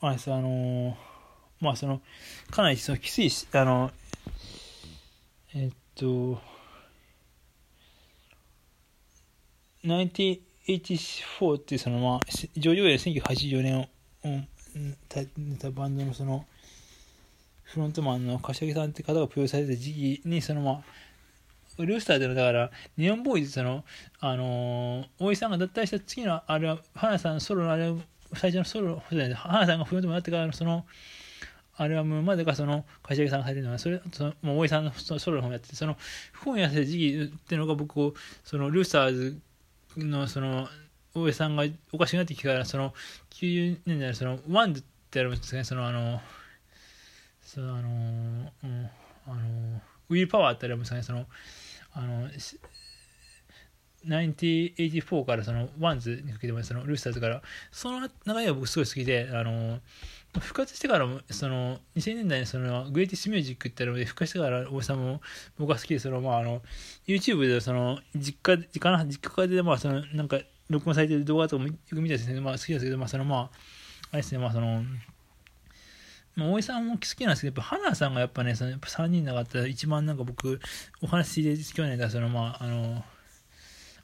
[0.00, 0.96] あれです、あの、
[1.60, 2.00] まあその、
[2.50, 3.92] かなりそのきつい、あの、
[5.54, 6.40] えっと、
[9.84, 12.20] 1984っていうそのまあ、
[12.56, 13.86] 上場で1984年を、
[14.24, 14.96] うん、
[15.60, 16.44] たバンドのその、
[17.62, 20.82] フロントマンの柏木さんって方がプロデュースされた時期に、そのまあ、
[21.78, 23.84] ルースターでの、だから、ネオンボーイズ、その、
[24.20, 27.92] あのー、大井さんが脱退した次のあれは、花さんのソロのあれ、
[28.34, 29.02] 最初のソロ、
[29.34, 30.86] 花さんがフロントマンになってからの、その、
[31.80, 35.96] アルバムまでがその柏木さんが入ってるのはそれそのもう大井さんのソロの方やってその
[36.44, 38.12] 本やせた時期っていうのが僕
[38.44, 39.40] そのルーサーズ
[39.96, 40.68] のその
[41.14, 42.92] 大江さんがおかしくなってきたからその
[43.30, 46.20] 90年代のそのワンズってあるんですねそのあの
[47.42, 48.90] そのあの、うん、
[49.26, 51.26] あのウィルパワーってあるんですねその
[51.92, 52.28] あの
[54.06, 59.78] 1984からそのワンズにかけてもそのルースターズからその流れが僕すごい好きであの
[60.38, 65.20] 復活してからもその2000年代にそのグレイティスミュージックってので復活してから大さんも
[65.58, 66.62] 僕が好きでそのまああの
[67.06, 70.38] YouTube でその実家実家実家でまあそのなんか
[70.70, 73.40] 録音されてる動画とかもよく見たですねまあ好きですけどまあそのまあ
[74.12, 74.82] あれですねまあその
[76.36, 80.60] まあ、大江さんも好きなんですけど、やっぱ花さんがやっぱね、そのやっぱ3人なかったら一番なんか僕、
[81.02, 83.04] お話しで去年だ、そのまあ、あの、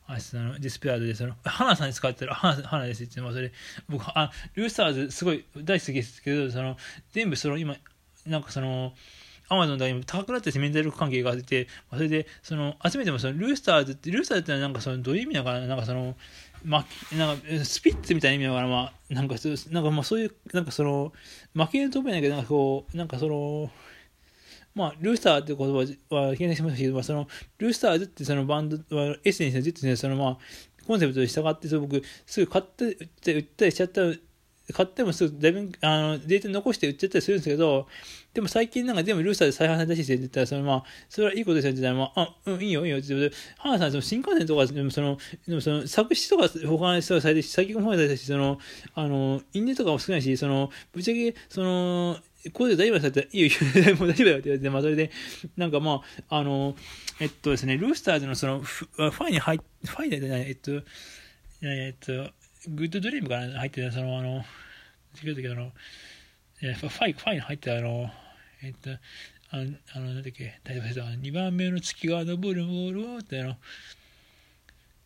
[0.09, 3.53] あそのディスプレイでその花さんに使ってる花花ですってまあそれ
[3.89, 6.77] 僕あルースターズすごい大好きですけどその
[7.13, 7.77] 全部その今
[8.25, 8.93] なんかその
[9.49, 16.17] アマゾンで今高くなっててメンタル関係があってそれでその集めてもそのルースターズってルースターズってのはなんかそのどういう意味なのかななんかその
[16.67, 16.85] ま、
[17.17, 21.13] なんか、スピッツみたいな意味だから、まあ、なんかそ、なんかまあそういう、なんかその、
[21.55, 23.71] 負けると思うんだけど、なんかこう、なんかその、
[24.75, 30.39] まあ、ルースターって言葉は経験しましたけど、まあ、その、ルースターズってそのバンドは、エッセンスでって、そのまあ、
[30.87, 32.85] コンセプトに従って、そ僕、すぐ買って、
[33.33, 34.03] 売ったりしちゃった
[34.73, 37.87] 買ってもすぐだいぶあのデータ残して売っちゃったりするんですけど、
[38.35, 48.59] でも最近なんか全部ルースターで再販されたしって言ったら、そのまあ、それはいいことですよって言ったら、まあ、あ、うん、いいよ、いいよって言って、花さん、その新幹線とか、でもその、でもその作詞とか他の人がされてし、作曲もされたし、その、
[48.95, 53.49] あの、印税とかも少ないし、その、ぶっちゃけ、その、ここで大丈夫だったら、いいよ、
[53.97, 55.11] もう大丈夫だよって言われて、まあ、それで、
[55.57, 56.77] なんかまあ、あの、
[57.21, 60.83] えっとですね、ルースターズのその、ファイに入っ、ファイでない、えっと、
[61.63, 62.31] えっと、
[62.69, 64.45] グッドドリームから入ってた、その、あの、
[65.23, 65.73] 違う時あの、
[66.63, 68.11] えファイ、ファイに入ってあの、
[68.63, 68.91] えっと、
[69.51, 73.57] あの、あのなんだっけ、大丈夫です2番目の月が昇るボールをってあの、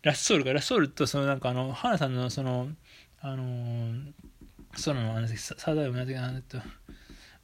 [0.02, 2.68] ラッソールか、ラッソールとそのなんかあの、花さんのその、
[3.20, 4.12] あの
[4.76, 6.40] その、あの、サーダイムなんだっけ、あの、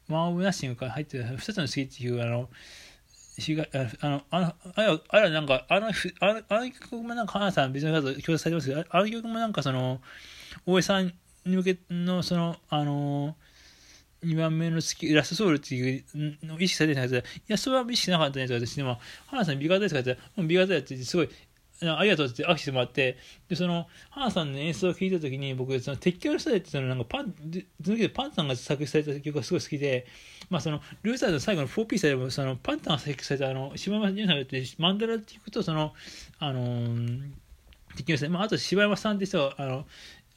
[0.08, 2.48] マン・オブ・ナッシングから入ってる2つの月っていう、あの、
[4.00, 5.90] あの、あの、あれ、あれなんか、あの、あ
[6.32, 10.00] のあの曲もなんか、花さん別の方強調されてますけど、あの曲もなんかその、
[10.64, 11.12] 大江さん
[11.44, 13.36] に向けの、その、あの、
[14.24, 16.04] 2番目の月、ラストソウルっていう
[16.42, 21.28] のを意識されてないやついや、それは意識しなかったねと私でも、花さん美型ですかって言ったら、うん、美型やってすごい、
[21.82, 27.34] ありがとうって握手してもらって、で、その、花さんの演奏を聴いたときに、僕、その、鉄橋の下でって、その、なんかパン、
[27.84, 30.06] その時パンタンが作詞された曲がすごい好きで、
[30.48, 35.92] まあ、その、ルーサーズの最後の4ピースでも、その、パンタンが作曲された、あの、島山純さんって、マンダラっていうと、その、
[36.38, 37.30] あのー、
[37.96, 39.86] 敵のまあ、あと柴山さんって人は、あの、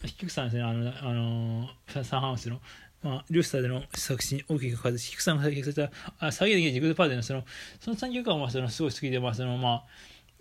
[0.07, 1.69] 菊さんですね、あの、あの
[2.03, 2.59] サンハウスの、
[3.03, 7.43] まあ、ルースターでの作詞に大きく関わって、菊さんが作曲された、あ、下げできジグドパーティーのその、
[7.79, 9.83] その3曲は、まあ、その、すごい好きで、まあ、その、まあ、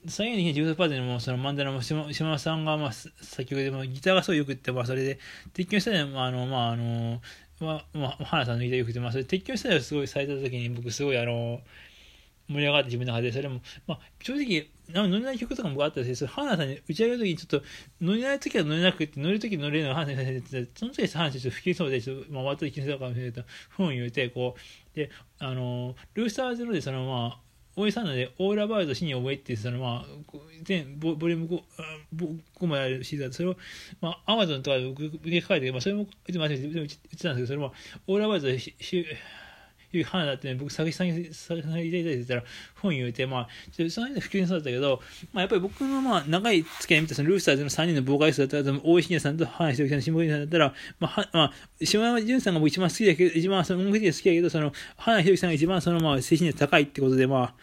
[0.06, 5.18] 下げできジグドパーティーも、その、マンダラも、島島さんが、まあ、作曲で、まあ、ギターがすごいよくって、まあ、それで、
[5.52, 7.20] 鉄橋下で、まあ、あの、まあ、あの、
[7.60, 11.60] まあ、まあ、花さんのギターよくて、まあ、それ、鉄橋下ですごいされた時に、僕、すごい、あの、
[12.48, 17.66] 盛り上がって自分の中で、それも、まあ、正直、乗れない曲とかもあったし、それ、花さんに打ち上げるときにちょっと、
[18.00, 27.47] 乗れないときは乗れなくて、乗るとき乗れるのが花さんにて、その時花さんちょっと不きそうで、ちょっと、まあ、割と気にするかもしれないけど、ふん言うて、こう、で、あの、ルースターズので、その、まあ、
[27.78, 30.06] 大江さんので、オーラバード死に覚えってその、まあ、
[30.64, 31.62] 全ボボリューム
[32.16, 33.56] 5, 5まであるシーズン、それを、
[34.00, 37.72] まあ、アマゾンとかで受け書いて、まあ、それも、いつも言ってたんですけど、それも、
[38.08, 38.48] オーラバード
[39.92, 42.42] いう花だって、ね、僕、作詞さんに、作詞さんにいただいて言ったら、
[42.76, 45.00] 本言うて、まあ、ちょその間普及にそうだったけど、
[45.32, 51.52] まあ、やっぱり僕の、まあ、長い付き合い見た、そのルースターズの3人のボーカリストだったら、大石根さんと花ひときさん、下森さんだったら、まあ、は、まあ、
[51.84, 57.54] 島山淳さんが僕一番好きだけど、一番その音楽的に好きだけど、その、花ひときさんが一番その、まあ、精神力高いってことで、まあ、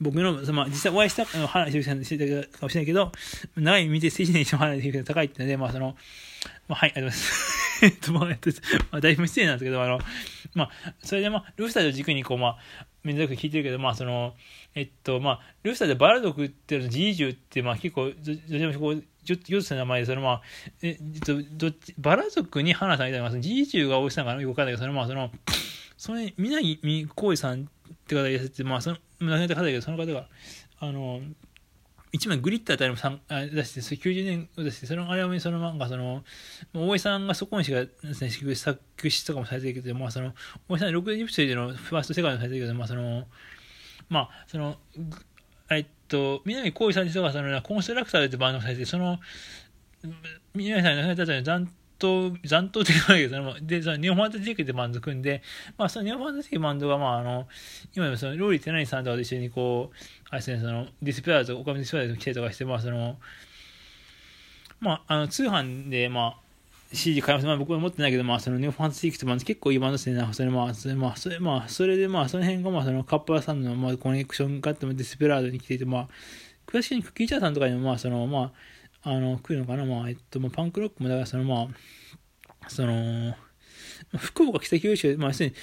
[0.00, 3.12] 僕の、そのまあ、実際お会いした、花ひときさんにしてたかもしれないけど、
[3.56, 5.96] 長い見て精神力一番花ひときさん高いってので、まあ、その、
[6.68, 7.61] まあ、はい、ありがとうございます。
[7.82, 8.38] えっと、まあ、
[8.92, 9.98] ま、だいぶ失礼なんですけど、あの、
[10.54, 10.70] まあ、
[11.02, 12.58] それでまあ、ルースターを軸にこう、まあ、
[13.04, 14.34] 珍しく聞いてるけど、まあ、その、
[14.74, 20.42] えっと、まあ、ルースターでバラ族っていうの、ジージュって、まあ、結構、どちらもこう、ちょっと、名前で、そのまあ、
[20.82, 25.30] えっと、どっち、バラ族に花さんみたいな、ジージュが大石さんかなよくわかんないけど、そのまあ、その、
[25.96, 27.66] それ、南光さんっ
[28.06, 30.26] て方がいらっしゃって、まあ、その、亡くなった方だけど、その方が、
[30.78, 31.20] あの、
[32.12, 36.22] 一枚グリッターってあれも出して、それ90年出して、そのあれはその漫画その、
[36.74, 37.88] 大江さんがそこにしかね、
[38.54, 40.34] 作詞とかもされてるけど、まあその、
[40.68, 43.24] 大江さん60歳でのファースト世界もされてるけど、まあその、
[44.10, 44.76] まあその、
[45.70, 49.18] えっと、南光一さんとかその、コンストラクターってバンドをされて、その、
[50.54, 51.68] 南さんが亡くなった後に
[52.02, 55.42] 残党、残党って言わないけど、そので、その日本ファンタジーでバンド組んで、
[55.78, 57.46] まあその日本ファンタジーバンドが、まああの、
[57.94, 59.96] 今でもその、ローリー・テナイさんとかと一緒にこう、
[60.30, 63.16] あれですね、その、ディスプレイーズ、岡本ディスプレイーズ来たりとかして、まあその、
[64.80, 66.42] まあ、あの、通販で、まあ、
[66.92, 67.46] CD 買います。
[67.46, 70.28] まあ僕は持ってないけど、まあそのニューファンタジーってバンド結構いいバンドですね。
[70.32, 76.08] それまあ、それまあ、それまあ、それでまあその辺がまあそのカッパーさんのまあコネクションがあってもディスペラードに来ていて、まあ、
[76.66, 78.52] 詳しくにクッキーチャーさんとかにもまあそのまあ、
[79.02, 79.84] あの、来るのかな？
[79.84, 83.34] まあ、えっと、まあ、パンクロックもだからそのまあ、その、
[84.16, 85.54] 福岡北九州、まあ、要するに、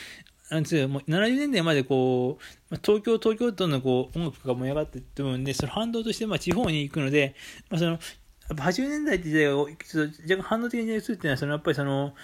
[0.50, 2.40] なんつうもう70年代までこ
[2.72, 7.36] う、東京、東京都のこう音楽が盛り上がってった部分で、その反動としてまあ地方に行くので、
[7.70, 8.00] まあ、そのやっ
[8.56, 12.16] ぱ80年代って時代がちょっと若干反動的に移るっていうのは、そのやっぱりその、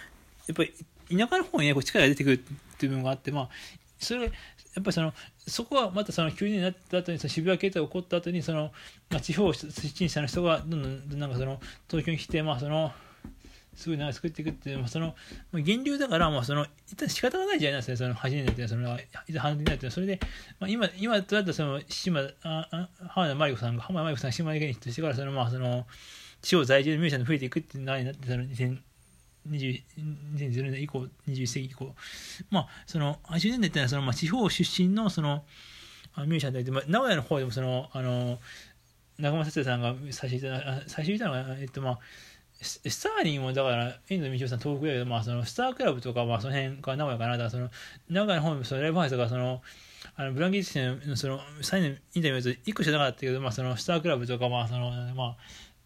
[0.48, 0.74] やっぱり
[1.18, 2.38] 田舎の方に、ね、こう力が出てくるっ
[2.78, 3.50] ていう部分があって、まあ、
[4.00, 4.32] それ、
[4.76, 5.14] やっぱりその、
[5.48, 8.72] そこはまたその急になった後に、その渋谷系統が起こった後に、その、
[9.10, 11.60] まあ、地方出身者の人がどんどん、なんかその、
[11.90, 12.92] 東京に来て、まあその、
[13.76, 15.16] すごい長く作っていくっていう、まあ、その、
[15.52, 20.20] 源流だから、まあ、その、一旦仕方がないじゃないですね、その、8年代っていうのは、その、いざ反対になって、それで、
[20.60, 25.86] まあ、今、今とだったその、島、あ、あ浜田真理子さんが、浜田真理子さんが島根県にとしてから、その、まあ、その、
[26.42, 28.44] 地方在住のミュージシャンが増えていくっていうのになってたの
[29.50, 29.84] 2020
[30.36, 31.96] 2010年以降、21世紀以降、
[32.50, 35.44] まあ、その、80年代ってのは、その、まあ、地方出身の、その、
[36.18, 38.40] ミュージシャンで、まあ、名古屋の方でも、その、あの、
[39.18, 42.00] 中村哲也さんが最初言った最初言ったのが、えっと、まあ、
[42.62, 47.70] スターリンもだから、遠藤道夫さん、東北だけど、まあ、そのスタークラブとか、まあ、その辺が名古屋かな、だからその
[48.10, 49.62] 名古屋の方もそのライブハウスがその、
[50.18, 55.38] あのブランキーズのその最年インタビューと1個しかなかったけど、まあ、そのスタークラブとか、まあそのまあ、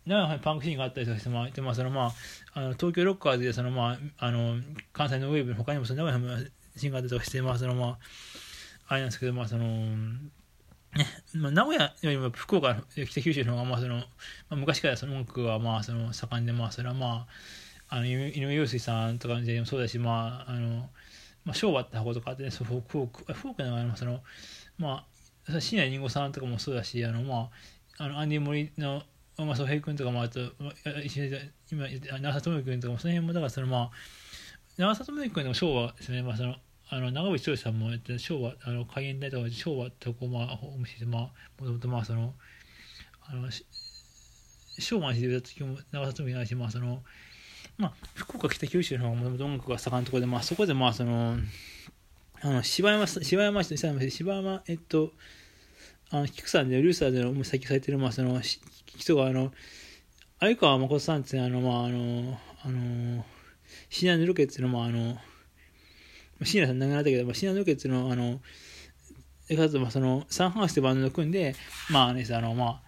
[0.10, 2.14] 名古屋のパンクシーンがあったりとかして、まあでまあそのまあ、
[2.54, 4.56] あの東京ロッカーズでその、まあ、あの
[4.92, 6.46] 関西のウェーブの他にもその名古屋の
[6.76, 7.98] シーンがあったりとかして、まあそのまあ、
[8.88, 10.32] あれなんですけど、まあその、ね
[11.36, 12.76] まあ、名古屋よりも福岡、
[13.08, 14.04] 北九州の方が、まあそのま
[14.50, 17.28] あ、昔からその音楽はまあその盛んで、まあそれはま
[17.90, 20.90] あ、あの井上陽水さんとかの時代もそうだし、まあ、あの、
[21.46, 24.22] まあ、昭和って箱とかあって、ね、そうフォーク、フォークのその、
[24.78, 25.06] ま
[25.48, 27.50] あ、椎名林檎さんとかもそうだし、あの、ま
[27.98, 29.04] あ、あの、アンディ・モリの、
[29.46, 30.40] まあ、ソヘイ君とかもああと、
[31.72, 33.92] 今、長澤智君とかも、その辺も、だからその、まあ、
[34.78, 36.56] 長澤智君の昭和ですね、まあ、その、
[36.92, 41.22] あの長渕剛さんも昭和あの海援隊とか昭和とこまあホームしてまあ
[41.62, 42.34] もともとまあその
[43.28, 43.48] あの
[44.80, 47.04] 昭和にしてた時も長澤智ないしまあその
[47.78, 51.38] まあ福岡北九州の方がもともと音楽が盛んなところでまあそこでまあその
[52.42, 55.12] あの柴山柴山市の柴山えっと
[56.10, 58.42] あの菊さんでルーサーでの採掘されてるまあその
[59.00, 59.52] 人があの
[60.40, 63.26] 相川誠さんってあのまああのあの
[63.90, 65.18] シナヌロケっていうのもあの
[66.46, 68.40] 椎名さん亡くなったけど、まあ、椎名ロケッツの、あの、
[69.50, 71.56] かつ、まあ、その、サンハウスってバンドを組んで、
[71.90, 72.82] まあね、あの、ま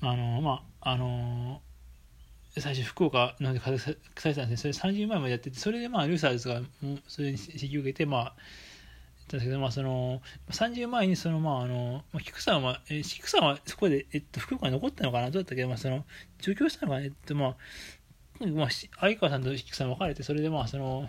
[0.00, 1.60] あ、あの、まあ、あの、
[2.58, 4.72] 最初福岡ので活躍されたんですね。
[4.72, 6.62] それ30万までやってて、それでまあ、ルーサーズが、
[7.06, 8.36] それに指揮を受けて、まあ、
[9.26, 15.30] たんですけど、まあ、その、30前に、その、まあ、あの、まあ、菊さんは、え、菊さんはそこで、えっと、福岡に残ったのかな？
[15.30, 15.66] どうだったっけ？
[15.66, 16.04] まあ、その、
[16.40, 17.04] 上京したのかな？
[17.04, 17.56] えっと、まあ、
[18.46, 21.08] まあ、相川さんと菊さん別れて、それでまあ、その、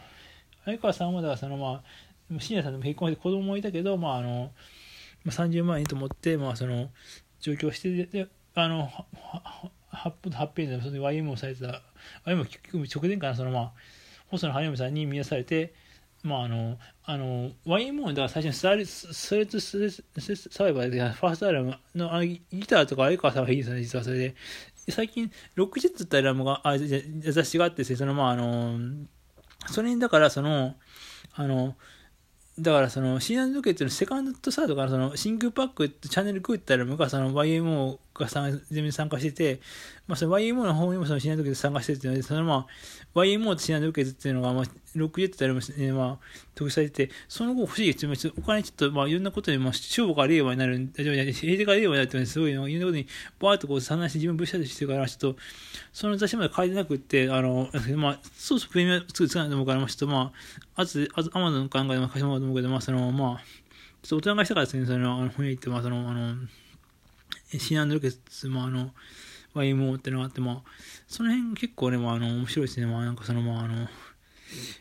[0.68, 1.82] 相川さんはだからそのま
[2.36, 4.52] あ信也さんとも結婚して子供もいたけど、まあ、あの
[5.26, 6.90] 30万円と思って、まあ、その
[7.40, 8.90] 上京してであの
[9.94, 11.82] 8分8ペーでその YM をされてた
[12.26, 13.72] YM 直前からそのまあ
[14.28, 15.74] 細野晴臣さんに見出されて
[16.28, 24.36] まああの、あの、YMO だから最初にスタースレッドスサバイバーで、ファーストアルバムのあギターとか相川さんがいいですね、実はそれで。
[24.90, 28.78] 最近、ロックジェッツってアルバムが、あ、雑誌があってそのまああの、
[29.68, 30.76] それにだからその、
[31.34, 31.76] あの、
[32.60, 38.28] だからその、シーナンドケっていうのセカンドとサードからその、シングパックチャンネル食ったら、昔その YMO が
[38.70, 39.62] 全面参加してて、
[40.08, 42.68] まあその YMO の方にもそのシーナンドケ参加しててってので、そのま
[43.14, 44.64] あ、YMO とシーナンドケっていうのが、まあ、
[44.96, 46.26] ロックジェットでも、ね、まあ、
[46.56, 53.08] 特されてて、その後不思議ってお金ちょっと、まあいろんなことで、まあ、勝負か令和になる、大丈夫じゃない、平成か令和になるってすごい、いろんなことに、
[53.40, 55.40] バーっとこう散乱して自分ぶっしたりしてるから、ちょっと、
[55.94, 60.32] その雑誌まで書いてなくって、あの、まあ、そうそうプレミア作るつかないと思うから、まあちょっとま
[60.76, 63.44] あ、あと、あと、アマゾンかなんかでも貸してもらうと思うけど、まあその、まあ、
[64.02, 66.36] ちょっと大人がしたからですね、その、あの、本屋行って、まあその、あの、
[67.52, 68.92] シナンドロケツ、まあの、
[69.56, 70.72] YMO ってのがあって、まあ、
[71.08, 72.86] その辺結構ね、まあ、あの、面白いですね。
[72.86, 73.88] まあ、なんかその、まあ、あの、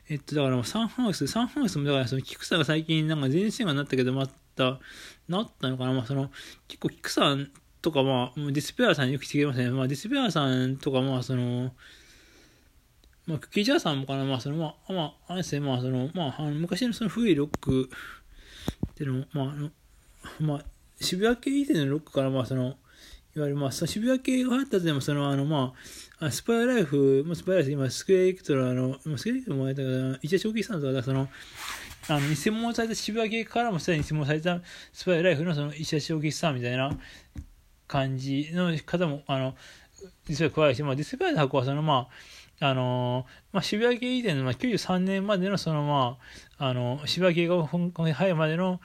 [0.08, 4.80] えっと、だから、サンハウス、サンハウスも、だから、その、キクさんが最近、なんか全線がなったけど、また、
[5.28, 6.30] なったのかなまあ、その、
[6.68, 7.50] 結構、キクさん
[7.82, 9.70] とか、まあ、ディスペアさんによく来てくれますね。
[9.70, 11.72] まあ、ディスペアさんとか、まあ、その、
[13.26, 17.90] まあ、クッキージャーさんもかな、まあ、その、まあ、まあ、あれですね、まあ、その、まあ、あの昔のその古いロック
[18.90, 19.70] っていうのも、まあ、あの、
[20.40, 20.64] まあ、
[21.00, 22.76] 渋谷系以前のロックから、まあ、その、
[23.34, 25.74] いわゆる、まあ、その渋谷系が流行ったでも、その、あの、ま
[26.20, 31.28] あ、スパイライフ、まあ、スパイライフ、今、スクエアエクトラの、スクエアエクトラもやったけど、一応、正気さんとか、その、
[32.08, 34.60] あの、偽物された渋谷系からもすでに偽物された
[34.92, 36.90] スパイライフの、その、石田正気さんみたいな
[37.86, 39.54] 感じの方も、あの、
[40.28, 42.08] 実は加えて、まあ、ディスプレイの箱は、その、まあ、
[42.58, 46.16] あのまあ、渋谷系以前の、まあ、93年までの、その、ま
[46.58, 48.80] あ、あの、渋谷系が本当に入るまでの、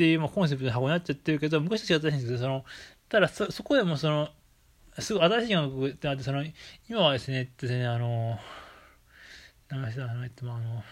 [0.00, 2.64] っていう、まあ、コンセプトの箱になっちゃってるけど、昔と違ったらしいんですけど、その、
[3.10, 4.30] ただそ、そこでもその、
[4.98, 6.42] すごい新しい音楽ってなって、その、
[6.88, 8.38] 今はですね、っとですね、あの、
[9.70, 10.82] 流したあの、えっと、まあ、あの、ま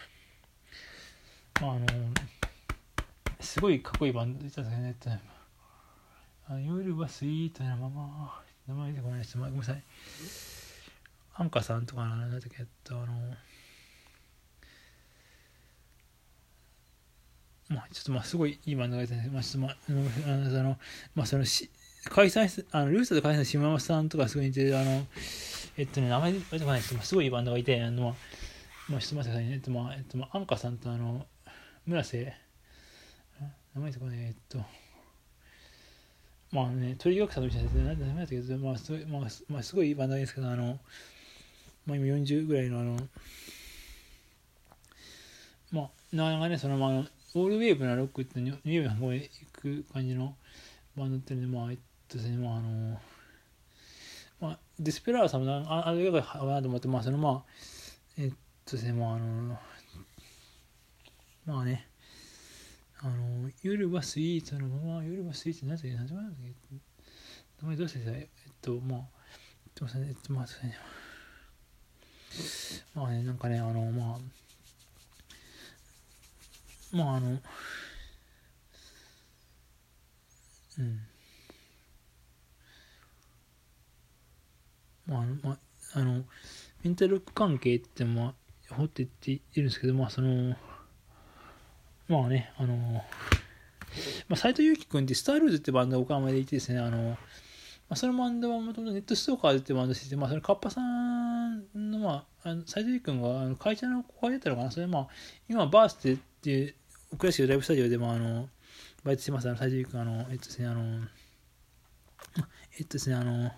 [1.68, 1.86] あ、あの、
[3.40, 9.38] すごいかっこいいバンドでしたんですけどね、えっと、夜はスイートなまま、名前出てこないです。
[9.38, 9.82] ごめんなさい。
[11.32, 13.06] アンカさんとかなんだっけ、えっと、あの、
[17.68, 19.76] まあ、ちょっとまあすごいいいバンドがいて、ね、まあ、ちょっとまあ、
[20.26, 20.30] あ
[20.62, 20.76] の、
[21.14, 21.70] まあ、そのし、
[22.08, 25.06] 解散しあのルースで解散した島山さんとかすごい似てる、あの、
[25.76, 28.14] えっとね、名前出てこないですけど、すごいいいバンドがいて、あの、まあ、
[28.88, 29.54] まあ、ちょっと待ってくださいね。
[29.54, 31.26] えっと、まあ、えっと、まあ、アンカさんと、あの、
[31.86, 32.34] 村瀬、
[33.74, 34.58] 名前出てこない、えっと、
[36.50, 40.78] まあね、鳥学者のみたいななんてダメだったけど、まあすごい、まあ、まあ、すごいバンドがいいですけど、あの、
[41.86, 42.96] まあ今40ぐらいのあの、
[45.70, 47.04] まあ、なかなかね、その、まあ、
[47.40, 50.36] オールウェーブなロックってニューウェーブの方へ行く感じの
[50.96, 53.00] バンドっていうので、まあ、えっとですね、まああの、
[54.40, 57.50] まあ、デスペラーさんもああれがかなと思って、まあ、そのまあ、
[58.16, 58.32] えっ
[58.64, 59.58] とですね、まああの、
[61.46, 61.88] まあね、
[63.00, 66.36] あの、夜はスイーツのまま、夜はスイーツなぜ、何て言うんだっ
[66.68, 66.76] け？
[67.62, 69.00] 名前どうしてさ、えっと、まあ、
[69.66, 70.46] えっと、えっと、まあ、
[72.94, 74.18] まあね、なんかね、あの、まあ、
[76.92, 77.40] まああの、
[80.78, 81.00] うん。
[85.06, 85.58] まあ、ま
[85.94, 86.24] あ、の、
[86.84, 88.34] メンタル関係って、ま
[88.70, 90.54] あ、掘ってっているんですけど、まあ、その、
[92.08, 92.76] まあね、あの、
[94.28, 97.16] まあ、斎藤佑樹君ってスタールーズってバンドが岡山でいてですね、あの、
[97.88, 105.08] まあ、そのバンドはもともとネットストーカーズってバンドしてて、まあ、それカッパさんの、まあ、斎藤佑樹君があの会社の後輩だったのかな、それまあ、
[105.48, 106.74] 今、バースデーっていう、
[107.16, 108.48] クラシックライブスタジオでも、あの、
[109.04, 111.00] バイトしてます、あの、斎藤君、あの、えっとですね、あの、
[112.78, 113.50] えっとですね、あの、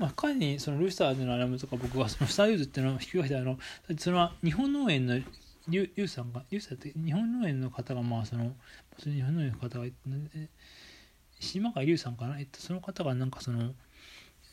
[0.00, 3.58] まあ、彼にそのルースターズのアラムとか僕はそのスターユーズっていうのを引き分けてあの
[3.98, 8.54] それは日本農園のリュウさんがリュウさんって日本農園の方がまあその
[8.98, 9.84] 日本農園の方が
[11.40, 13.72] 島川龍さんかな、えっと、その方がなんかその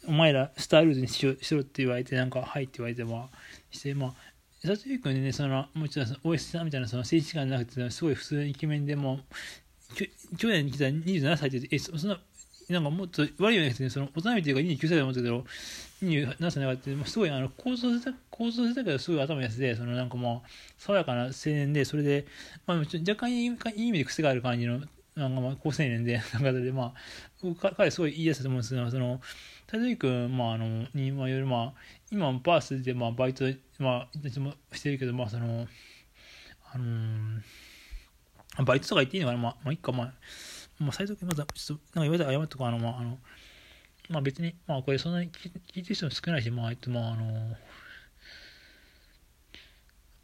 [0.08, 3.38] お前らスタールーズにしろしろって言われてなんかはいって言われてまあ
[3.72, 4.14] してまあ
[4.62, 9.20] 佐藤優君ねそのもちろん OS さんみたいなその政治家じゃなくてすごい普通のイケメンでも
[10.38, 12.20] 去年来た27歳ってえそんな
[12.70, 15.46] なんかもっと悪いよね、その大人びていうか29歳だと思ったけど、
[16.04, 20.42] 27歳なかった、すごいあの構造性構造性だけどすごい頭安で、そのなんかまあ、
[20.78, 22.28] 爽やかな青年で、それで、
[22.66, 24.82] まあ、若干いいいい意味で癖がある感じの、
[25.18, 29.20] なんかまあ高青年で、なんかで、まあ、彼すごい言いやすいと思うんですけど、その、
[29.66, 31.74] 田崎君、まあ、あの、に、まあ、いろいろまあ、
[32.12, 33.46] 今、バースで、まあ、バイト、
[33.80, 35.68] まあ、いつもしてるけど、まあ、その、
[36.72, 40.14] あのー、バイトとか言っていいのかなまあ、まあ、いっか、まあ、
[40.80, 43.18] まあ、斎藤君まだ、ちょっと、なんか言われたら謝っとか、あの、まあ、あの、
[44.10, 45.50] まあ別に、まあこれそんなに聞
[45.80, 47.56] いてる人も少ないし、まあ、えっと、まああの、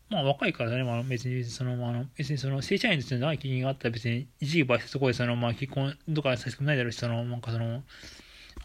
[0.09, 7.83] まあ若いからね、まあ別に、その、まあ、別にその正社員として長い経験があったら別に、一時倍してそこでその、まあ結婚とかさせてくないだろうし、その、なんかその、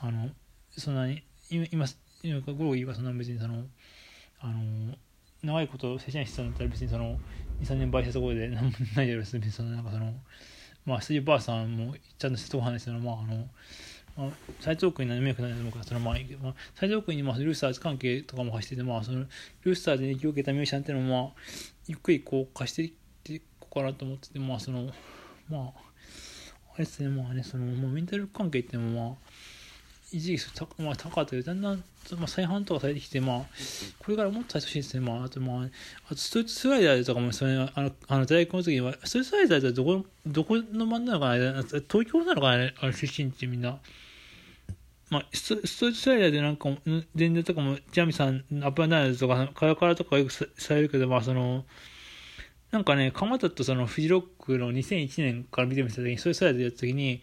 [0.00, 0.30] あの、
[0.76, 1.86] そんなに、今、今、
[2.22, 3.64] 今、ゴロギはそんな別にその、
[4.40, 4.94] あの、
[5.42, 7.18] 長いこと正社員してたんだったら別にその、
[7.60, 10.12] 2、3年倍したところで何もないだろうし、別にその、なんかその、
[10.84, 13.48] まあ、杉ばあさんもちゃんとしたとこ話すのまあ、あの、
[14.60, 19.26] 最上君に何名くないのか、そのまあ、まあ、最上君にまあルースターズ関係とかも走ってて、まあ、その
[19.62, 21.32] ルースターズに影響を受けたミュージシャンっていうのも、まあ、
[21.86, 24.90] ゆっくりこう貸していってこうかなと思ってて、まあ、その、
[25.48, 25.62] まあ、
[26.74, 29.16] あれですね、まあね、その、まあ、メンタル関係っていうのも、まあ、
[30.10, 31.84] 一時期高,、まあ、高かったけど、だんだん、
[32.16, 33.40] まあ、再販とかされてきて、まあ、
[33.98, 35.06] これからもっと最初しいですね。
[35.06, 35.66] まあ、あと、まあ、
[36.06, 43.78] あとストレートスライダーとかも、それあの、あの大学の時には、ストレートスライダーってどこ、どこのバンドなのかな東京なのかなあの出身地みんな。
[45.10, 46.68] まあ、ストレートスライダーでなんか、
[47.14, 51.64] 全然とかも、ジャミさん、アップアンダウンとか、カラカラとかよくされるけど、まあ、その、
[52.70, 57.22] なんかね、鎌田とそのフジロックの2001年から見てみた時に、ストレートスライダーでやった時に、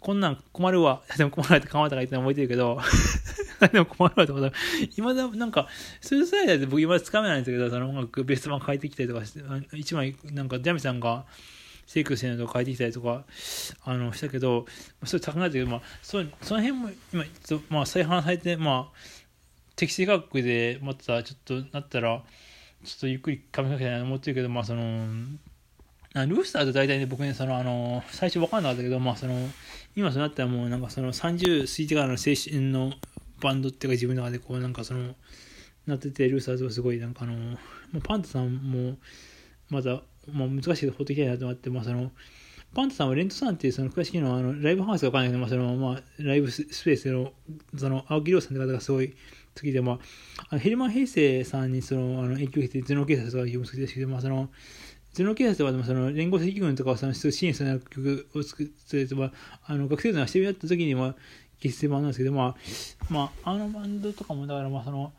[0.00, 1.02] こんなん困るわ。
[1.18, 2.78] でも困るわって鎌田が言ったの覚えてるけど、
[3.72, 4.52] でも困るわってこと
[4.96, 5.68] 今だ、なんか、
[6.00, 9.40] ストーサイダーで僕今つかめないんですけど、その音楽ベスト版変えてきたりとかして、
[9.76, 11.26] 一枚、なんかジャミさんが、
[11.88, 13.24] シェイクしてるのと変えてきたりとか、
[13.82, 14.66] あの、したけど、
[15.04, 17.24] それ高くなってけど、まあ、そその辺も今、
[17.70, 18.98] まあ、再販されて、まあ、
[19.74, 22.22] 適正価格でまたちょっとなったら、
[22.84, 25.06] ちょっとゆっくり髪かけたいなと思ってるけど、まあ、その、
[26.14, 29.48] ルースターと大体ね、僕ね、その、あの、最初分かんなかったけど、まあ、その、
[29.96, 32.92] 今そうなったらもう、なんかその30過ぎてからの青春の
[33.40, 35.14] バンドっていうか自分の中でこう、なんかその、
[35.86, 37.34] なってて、ルースターズはすごい、なんかあの、
[37.92, 38.98] まあ、パンタさんも、
[39.70, 42.10] まだ、まあ、難しいけど、ほっときたいなと思って、まあ、その、
[42.74, 47.32] パンタさんはレントさんっていうその詳しいのはあのライブハウスがわかんないけど、まあそのまあ、ライブスペースの
[47.76, 49.14] その青木亮さんって方がすごい好
[49.62, 49.98] きで、まあ、
[50.50, 54.50] あのヘルマン・ヘイセイさんにそのあの影響を受けて、頭脳警察が好きですけど、まあ、その
[55.14, 59.32] 頭脳警察はでもその連合赤軍とかをその支援する曲を作って、まあ、
[59.66, 61.14] あの学生団がしてみた時には
[61.60, 62.54] 結成版なんですけど、まあ、
[63.08, 65.12] まあ、あのバンドとかもだからまあその、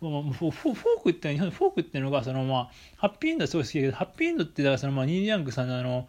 [0.00, 6.08] まあ、フォークって日本フォークっていうのがそのまあハッピーエンドはすごい好きだけどハッピーエンドってだからそのまあニー・ヤングさんのあの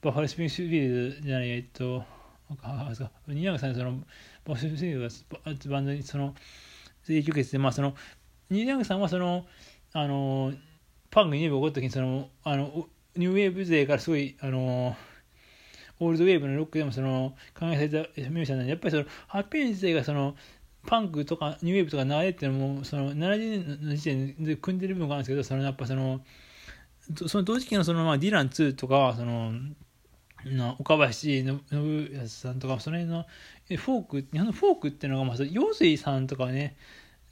[0.00, 2.04] バッファロースピングスフィールじゃないえっと
[3.28, 4.02] ニー・ヤングさんのそのバッ
[4.46, 6.34] ファロースピングスフィールドがバンドにその
[7.06, 7.94] 影響を受けててまあその
[8.50, 9.44] ニー・ヤングさんはその
[9.92, 10.52] あの
[11.10, 14.96] パンクに起こった時にそのあのニューウェーブ勢からすごいあの
[15.98, 20.36] オールドウェーブのロックでもその考えされたミュージシャンなんでやっぱりそのハッピーエンド自体がその
[20.86, 26.20] パンクとかニューウェーブとか流れっていうのもその70年の時点で組んでる部分があるんですけどそのやっぱその
[27.28, 29.52] その同時期のそのまあディラン2とかその
[30.44, 33.26] の岡林信康さんとかその辺の
[33.78, 36.76] フォーク日本のフォークっていうのがまあ陽水さんとかね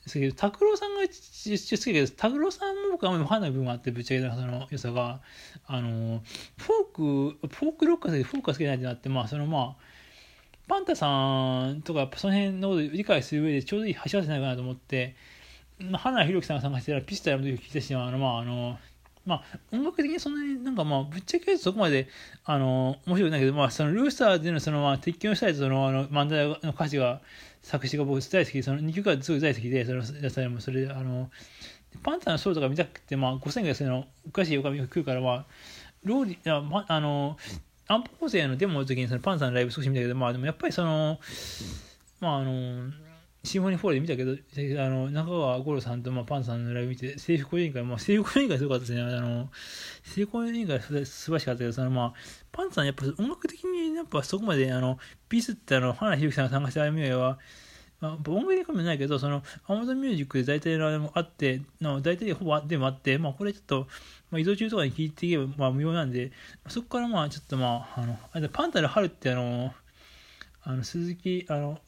[0.07, 5.21] すけど拓郎さんが一応好きだけど拓郎さんも僕はあんまり分かんない部分があってぶっちゃけたその良さが
[5.67, 6.23] あの
[6.59, 9.94] フォークフォークロックが好きフォークが好きじゃないってなってまあそのまあ
[10.67, 15.15] パンタさんとかその辺のことを理解する上でちょうどいい橋渡せないかなと思って、
[15.79, 18.79] まあ、花弘樹さんが参加してたらピスタルの時聞いたしあのまああの
[19.27, 19.43] まあ、
[19.73, 22.09] 音楽的にそんなになんかまあ、ぶっちゃけそこまで、
[22.45, 27.23] あの、面白くないけど、まあ、そのルースターでのその、まあ、鉄拳をしたいとその、あの、漫才の歌詞が、
[27.63, 31.31] 作詞が僕大好きで、その2曲がすごい大好きで、その、野菜もそれで、あの、
[32.03, 35.47] パンタのショーとか見たくて、まあ、5000円ぐらいするの、おかしいお金が来るから、まあ、
[36.03, 37.39] ローリー、ああの、
[37.87, 41.19] アンポ構成のデモの時にそのパンさんのライブ少し見たけど、まあでもやっぱりその、
[42.21, 42.91] まああの、
[43.45, 49.03] シンフォニーフォーで見たけど、あの中川五郎さんと、まあ、パンさんのライブ見て、制服委員会、まあ、制服委員会すごかったですね。
[49.03, 49.51] あの、
[50.03, 52.13] 制服委員会素晴らしかったけど、そのまあ、
[52.53, 57.39] パンさんやっぱ音楽的にやっぱそこまで、あの、ピースってあの、花ひろきさんが参加したアニメは、
[58.05, 63.87] まあ、音楽的にもないけど、その、アマゾンミュージックで大体のあれもあって、の大体ほぼでもあって、まあ、これちょっと、
[64.31, 66.33] まあ、移動中とかに聞いていけば、まあ、無料なんで、
[66.69, 69.73] そこからまあ、ちょっとまあ、あの、あパンタの春ってあの、
[70.63, 71.79] あの、鈴木、あの、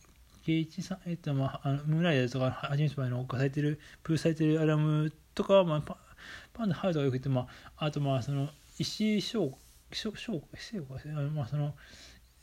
[0.45, 5.99] 圭一さん、えっと、まあ、あのムーンライダーとか、はじめしばのかされてる、プルされてるアラムとか、まあ、パ
[6.55, 7.47] パンダハルとかよく言って、ま
[7.77, 8.49] あ、あと、まあ、その、
[8.79, 9.59] 石井翔、
[9.93, 10.95] 翔、翔、翔か、
[11.35, 11.75] まあ、その、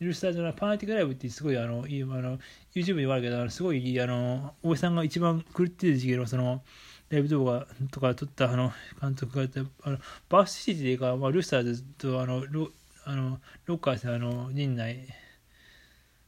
[0.03, 2.37] ルスタートのパーティークライブってすごいあのいあの
[2.73, 6.61] YouTube で言われるけどすごいあの大江さんが一番狂ってる時期のその
[7.09, 9.97] ライブ動画とか撮ったあの監督があの
[10.29, 12.69] バースシティでか、まあ、ルースターズとあのロ
[13.05, 15.07] あのロッカーズあの陣内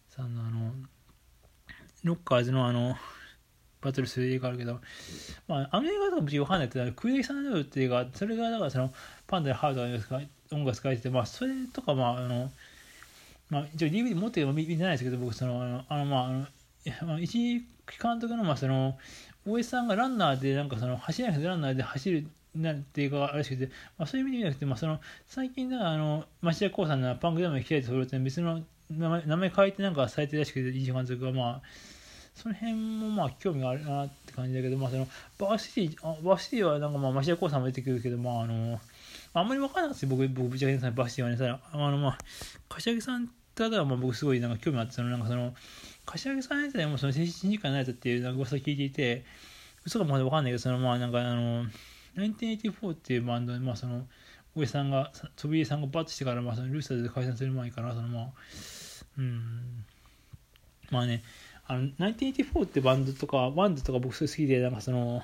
[0.10, 0.74] さんのあの
[2.04, 2.96] ロッカーズのあの
[3.86, 4.80] バトルする映画あるけど、
[5.48, 8.92] まあ、あの映画とかもわかんないけど、クイエイサンドっていう映画、それがだからその
[9.28, 10.22] パンダでハードが
[10.52, 12.52] 音楽使えてて、まあ、それとか、まあ、あの、
[13.50, 16.50] まあ、一応 DVD 持ってるの見てないですけど、僕、その、あの、あのまあ、
[17.02, 17.64] あの、一
[18.02, 18.98] 監督の、まあ、その、
[19.48, 31.62] 大江さんがランナーで、なんかその、走らないランナーで走るなっていうかあるらしくて、まあ、そういう意味で見なくて、まあ、その、最近、だから、あの、町田光さんのパンクダムに来たいとそれって別の名前名前変えてなんかされてるらしくて、いい監督が、まあ、
[32.36, 35.08] その辺もまあ興味があるなって感じだけど、まあ、その
[35.40, 38.80] バーシティ、あバーシティはなんかまあ町田光さんも出てくるけど、まああの、
[39.36, 42.18] あんまり分からなくて、僕、僕、ぶち上げさん、バシティはね、さ、あの、まあ、
[42.70, 45.54] 柏木さんただ、まあ、僕すごいなんか興味あって、その、なんかその、
[46.06, 49.24] 柏木さんやつでもその精神時間のやつっていうなんか噂聞いていて、
[49.86, 51.66] 嘘かも分かんないけど、その、まあ、なんかあの、
[52.18, 54.08] 1984っていうバンドで、まあ、その、
[54.56, 58.28] 大江さんが、飛びさんがバッとしてから、まあ、そのルースターズで解散する前から、その、まあ、
[59.18, 59.86] うん、
[60.92, 61.24] まあね、
[61.68, 65.24] あの、1984ってバンドとか、バンドとか僕すごい好きで、なんかその、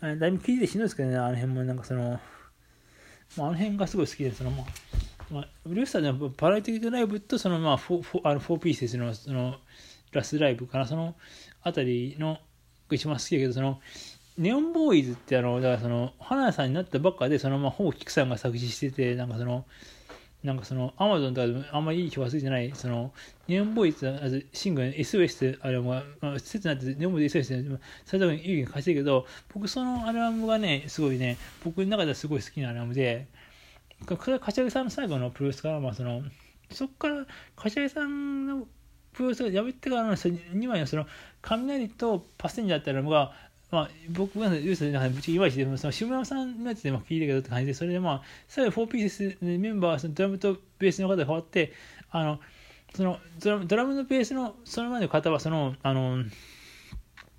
[0.00, 2.18] だいぶ聞いてしんどいですけどね、あの辺もなんかその、
[3.36, 4.66] まあ、あの辺がすごい好きで、そのまあ、
[5.30, 9.56] まあ、ルースターでパラリティックライブとそのまあフォあの4ピースのその
[10.12, 11.14] ラスライブかな、その
[11.62, 12.38] あたりの
[12.90, 13.80] 一番好きだけど、その
[14.38, 19.66] ネオンボーイズってあの、だからその、花屋さんになったばっかで、そのまあ、ほぼキクさんが作詞してて、なんかその、
[20.44, 23.12] なんかその、アマゾンとかでもあんまりいい評価ついてない、その、
[23.46, 24.20] ネオンボーイズ、あ
[24.52, 33.28] シングル SOS あれも、まあ、施設になって、ネオンボーイズ SOS で、それともいい貸してるけど、僕そのアルバムがね、すごいね、僕の中ではすごい好きなアルバムで、
[34.04, 36.22] か柏木さんの最後のプロレスから、まあその、
[36.72, 38.66] そこから柏木さんの
[39.12, 41.06] プロレスがやめてからの2枚のその、
[41.40, 43.32] 雷とパッセンジャーってアルバムが、
[43.72, 51.72] まあ、僕はユースでなんかぶちいまいしで、その下山さんのやつでも聞いたけどって感じで、それでまあ、最後4ピースメンバー、そのドラムとベースの方が変わって、
[52.10, 52.38] あの、
[52.94, 56.22] そのドラドラムのベースのその前の方は、その、あの、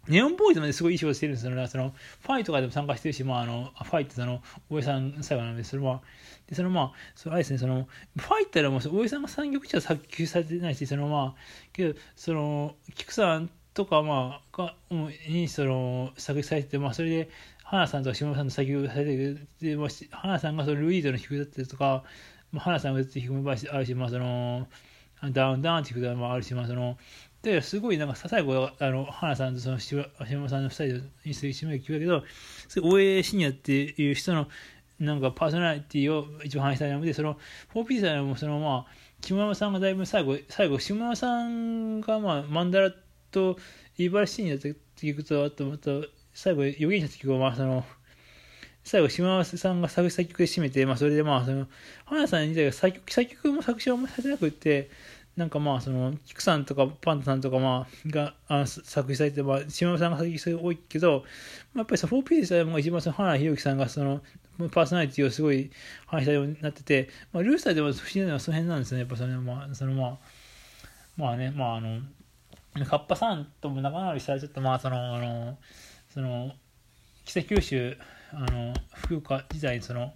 [0.07, 1.67] ネオンボーイズまですごい衣装してるんですよね。
[1.67, 6.01] その、ファイとかでも参加してるし、まあ、あの、ファイってその、大江さん最後なんで、それは、
[6.47, 11.41] で、そのまあ、そのあれですね、その、ファイったらもう、大江さんが3曲しか作曲されてないし、そのまあ、
[11.73, 14.71] けど、その、菊さんとか、まあ、
[15.27, 17.29] にその作曲されてて、まあ、それで
[17.63, 22.03] 花さんとか下村さんの作曲されてるで、まあ、花さんがそのルイードの曲だったりとか、
[22.51, 24.67] まあ、花さんが歌って曲もあるし、まあ、その
[25.31, 26.97] ダウンダウンって曲もあるし、まあ、その
[27.41, 32.23] ですごいなんか最後あの花さんとその下村さんの2人にする一名曲だけど
[32.81, 34.47] 大江シニアっていう人の
[34.99, 37.37] なんかパーソナリティを一番反映したのでその
[37.73, 42.93] 4P さんもそのまあ木村さんがだいぶ最後最後下村さんがまあマンダラ
[43.33, 43.57] と
[43.97, 45.91] 茨城市にやっていくとあとまた
[46.33, 47.83] 最後予言者って曲はまあその
[48.83, 51.67] 最後、島尾さんが作詞作曲で締めて、まあ、それでまあ、その、
[52.05, 54.89] 花さん自体が作曲、作曲も作詞はあんまりされてなくって、
[55.37, 61.23] なんかまあ、その、キクさんとかパンタさんとかまあ、が、あ作詞されて、まあ、島尾さんが作詞する多いけど、
[61.73, 64.21] まあ、やっぱりさ、4P でさ、も一番その、花ひろきさんがその、
[64.69, 65.71] パーソナリティをすごい
[66.05, 68.99] 話したようになってて、まあ、ルースターでも不思議なのはその辺なんですね。
[68.99, 70.17] やっぱその、まあ、そのまあ、
[71.15, 72.01] まあね、まああの、
[72.73, 75.57] カッパさんとも仲直りしたらちょっとまあその、あの、
[76.13, 76.51] その、
[77.25, 77.97] 北九州、
[78.31, 80.13] あの、福岡時代にその、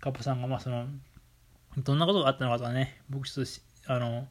[0.00, 0.86] カッパさんがまあその、
[1.78, 3.46] どんなことがあったのかとかね、僕ちょっ
[3.86, 4.26] と、あの、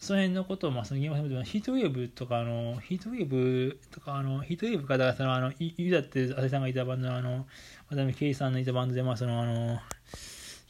[0.00, 7.46] その辺のことを、まあ、そのゲームでヒートウェーブとか、あの、ヒートウェーブとか、あの、ヒートウェーブか、だからその、あの、ユダって浅井さんがいたバンドの、あの、
[7.90, 9.78] 渡辺圭さんのいたバンドで、まあ、その、あの、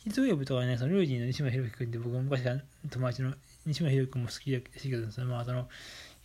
[0.03, 3.35] ヒートウェーブとかね、その、ルージーの西村博樹君って僕も昔から友達の
[3.67, 5.69] 西村博君も好きだしけど、その、まあ、その、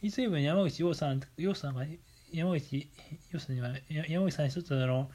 [0.02, 1.86] ヒートウェーブの山口洋さん、洋さんが、
[2.32, 2.90] 山口
[3.32, 3.70] 洋さんには、
[4.08, 5.10] 山口さんにとってあの、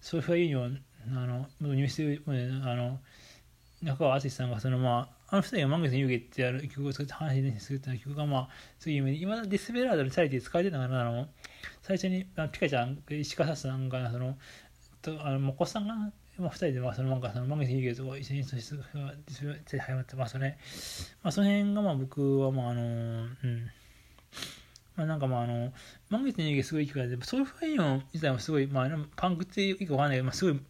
[0.00, 0.82] ソファーユニオン、
[1.14, 1.26] あ
[1.60, 3.00] の、入室、あの、
[3.82, 8.48] 中川淳さんが、その、まあ、あの二人が満月の湯気ってやる曲を作って話にするっていう曲が、まあ、
[8.78, 11.26] すごい有名で、今デスペラードのチャリティー使われてたから、あの、
[11.82, 14.36] 最初に、あピカちゃん、石川さんが、その、
[15.00, 18.82] とあの、もこさんが、まあ、二人で、まあ、その、なんか、その、満月の湯気と一緒に、そして、デ
[19.34, 20.58] スペラード始まってますね。
[21.22, 23.70] まあ、その辺が、まあ、僕は、まあ、あの、うん。
[24.96, 25.72] まあ、なんかまああの、
[26.10, 30.60] 満月の湯気すごいいい曲で、ソルファイオン自体もすごい、まあ、パンクっていうかわかんないけど、まあ、すごい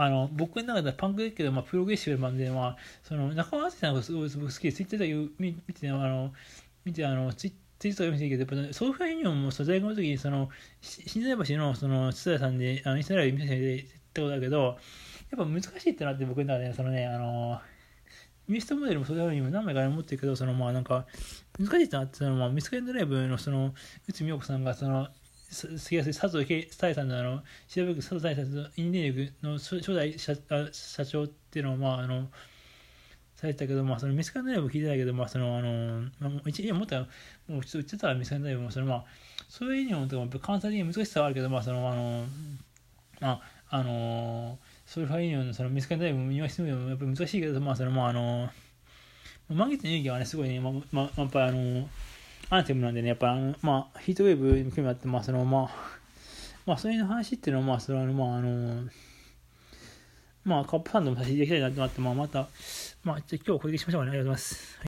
[0.00, 6.32] あの、僕の中ではパンクだけど、まあ、プログレッシブなバンドで、まあ、その、中川敦さんがすごい僕好きで、ツイッターで見て、あの、
[6.84, 13.86] 見て、あの、ツイツイートを見てるけど、やっぱ、ソーファーユニオンも、大学の時に、その、新材橋の、その、津田さんで、あの、インスタライブ見せて
[14.18, 14.78] ったことだけど、
[15.30, 17.60] やっぱ難しいってなって、僕の中で、そのね、あの、
[18.46, 21.06] ミストモデルもそういうふうに何枚か思ってるけど、そのまあなんか、
[21.58, 23.74] 難しいってなって、そのまあミスケンドライブのその、
[24.08, 25.08] 内海陽子さんがその、
[25.50, 30.34] すきやすい佐藤大さんのあの調べ佐藤大さんのインディーグの初代社
[30.72, 32.28] 社長っていうのをまああの
[33.38, 39.04] されてたけど、まあ、そのミスカンドライブ聞いてたけど、まあ、その、あの、まあ、一年もっと、もうちょっと言ってたらミスカンドライブも、その、まあ、
[39.48, 42.24] そういう意味でも、関西的に難しさはあるけど、まあ、その、あの、
[43.20, 43.40] まあ、
[43.70, 48.50] あの、そういうファイニオンの、その、ミスカンドライブも言わせてみると、やっぱり難しいけど、まあ、その、まあ、あの、
[49.50, 51.88] 満月の遊戯はね、すごいね、まあ、まあ、やっぱりあの、
[52.50, 55.70] アンテムなんでね、やっぱあの、まあ、ヒートウェーブに興味あって、まあ、その、まあ、
[56.64, 58.88] まあ、そういう話っていうのは、まあ、それは、まあ、あの、
[60.44, 62.48] まあ、カップサンドも差し入れきたいなってなって、まあ、また、
[63.04, 64.10] まあ、じゃ今日はこれでしましょうかね。
[64.10, 64.68] ありがとうございます。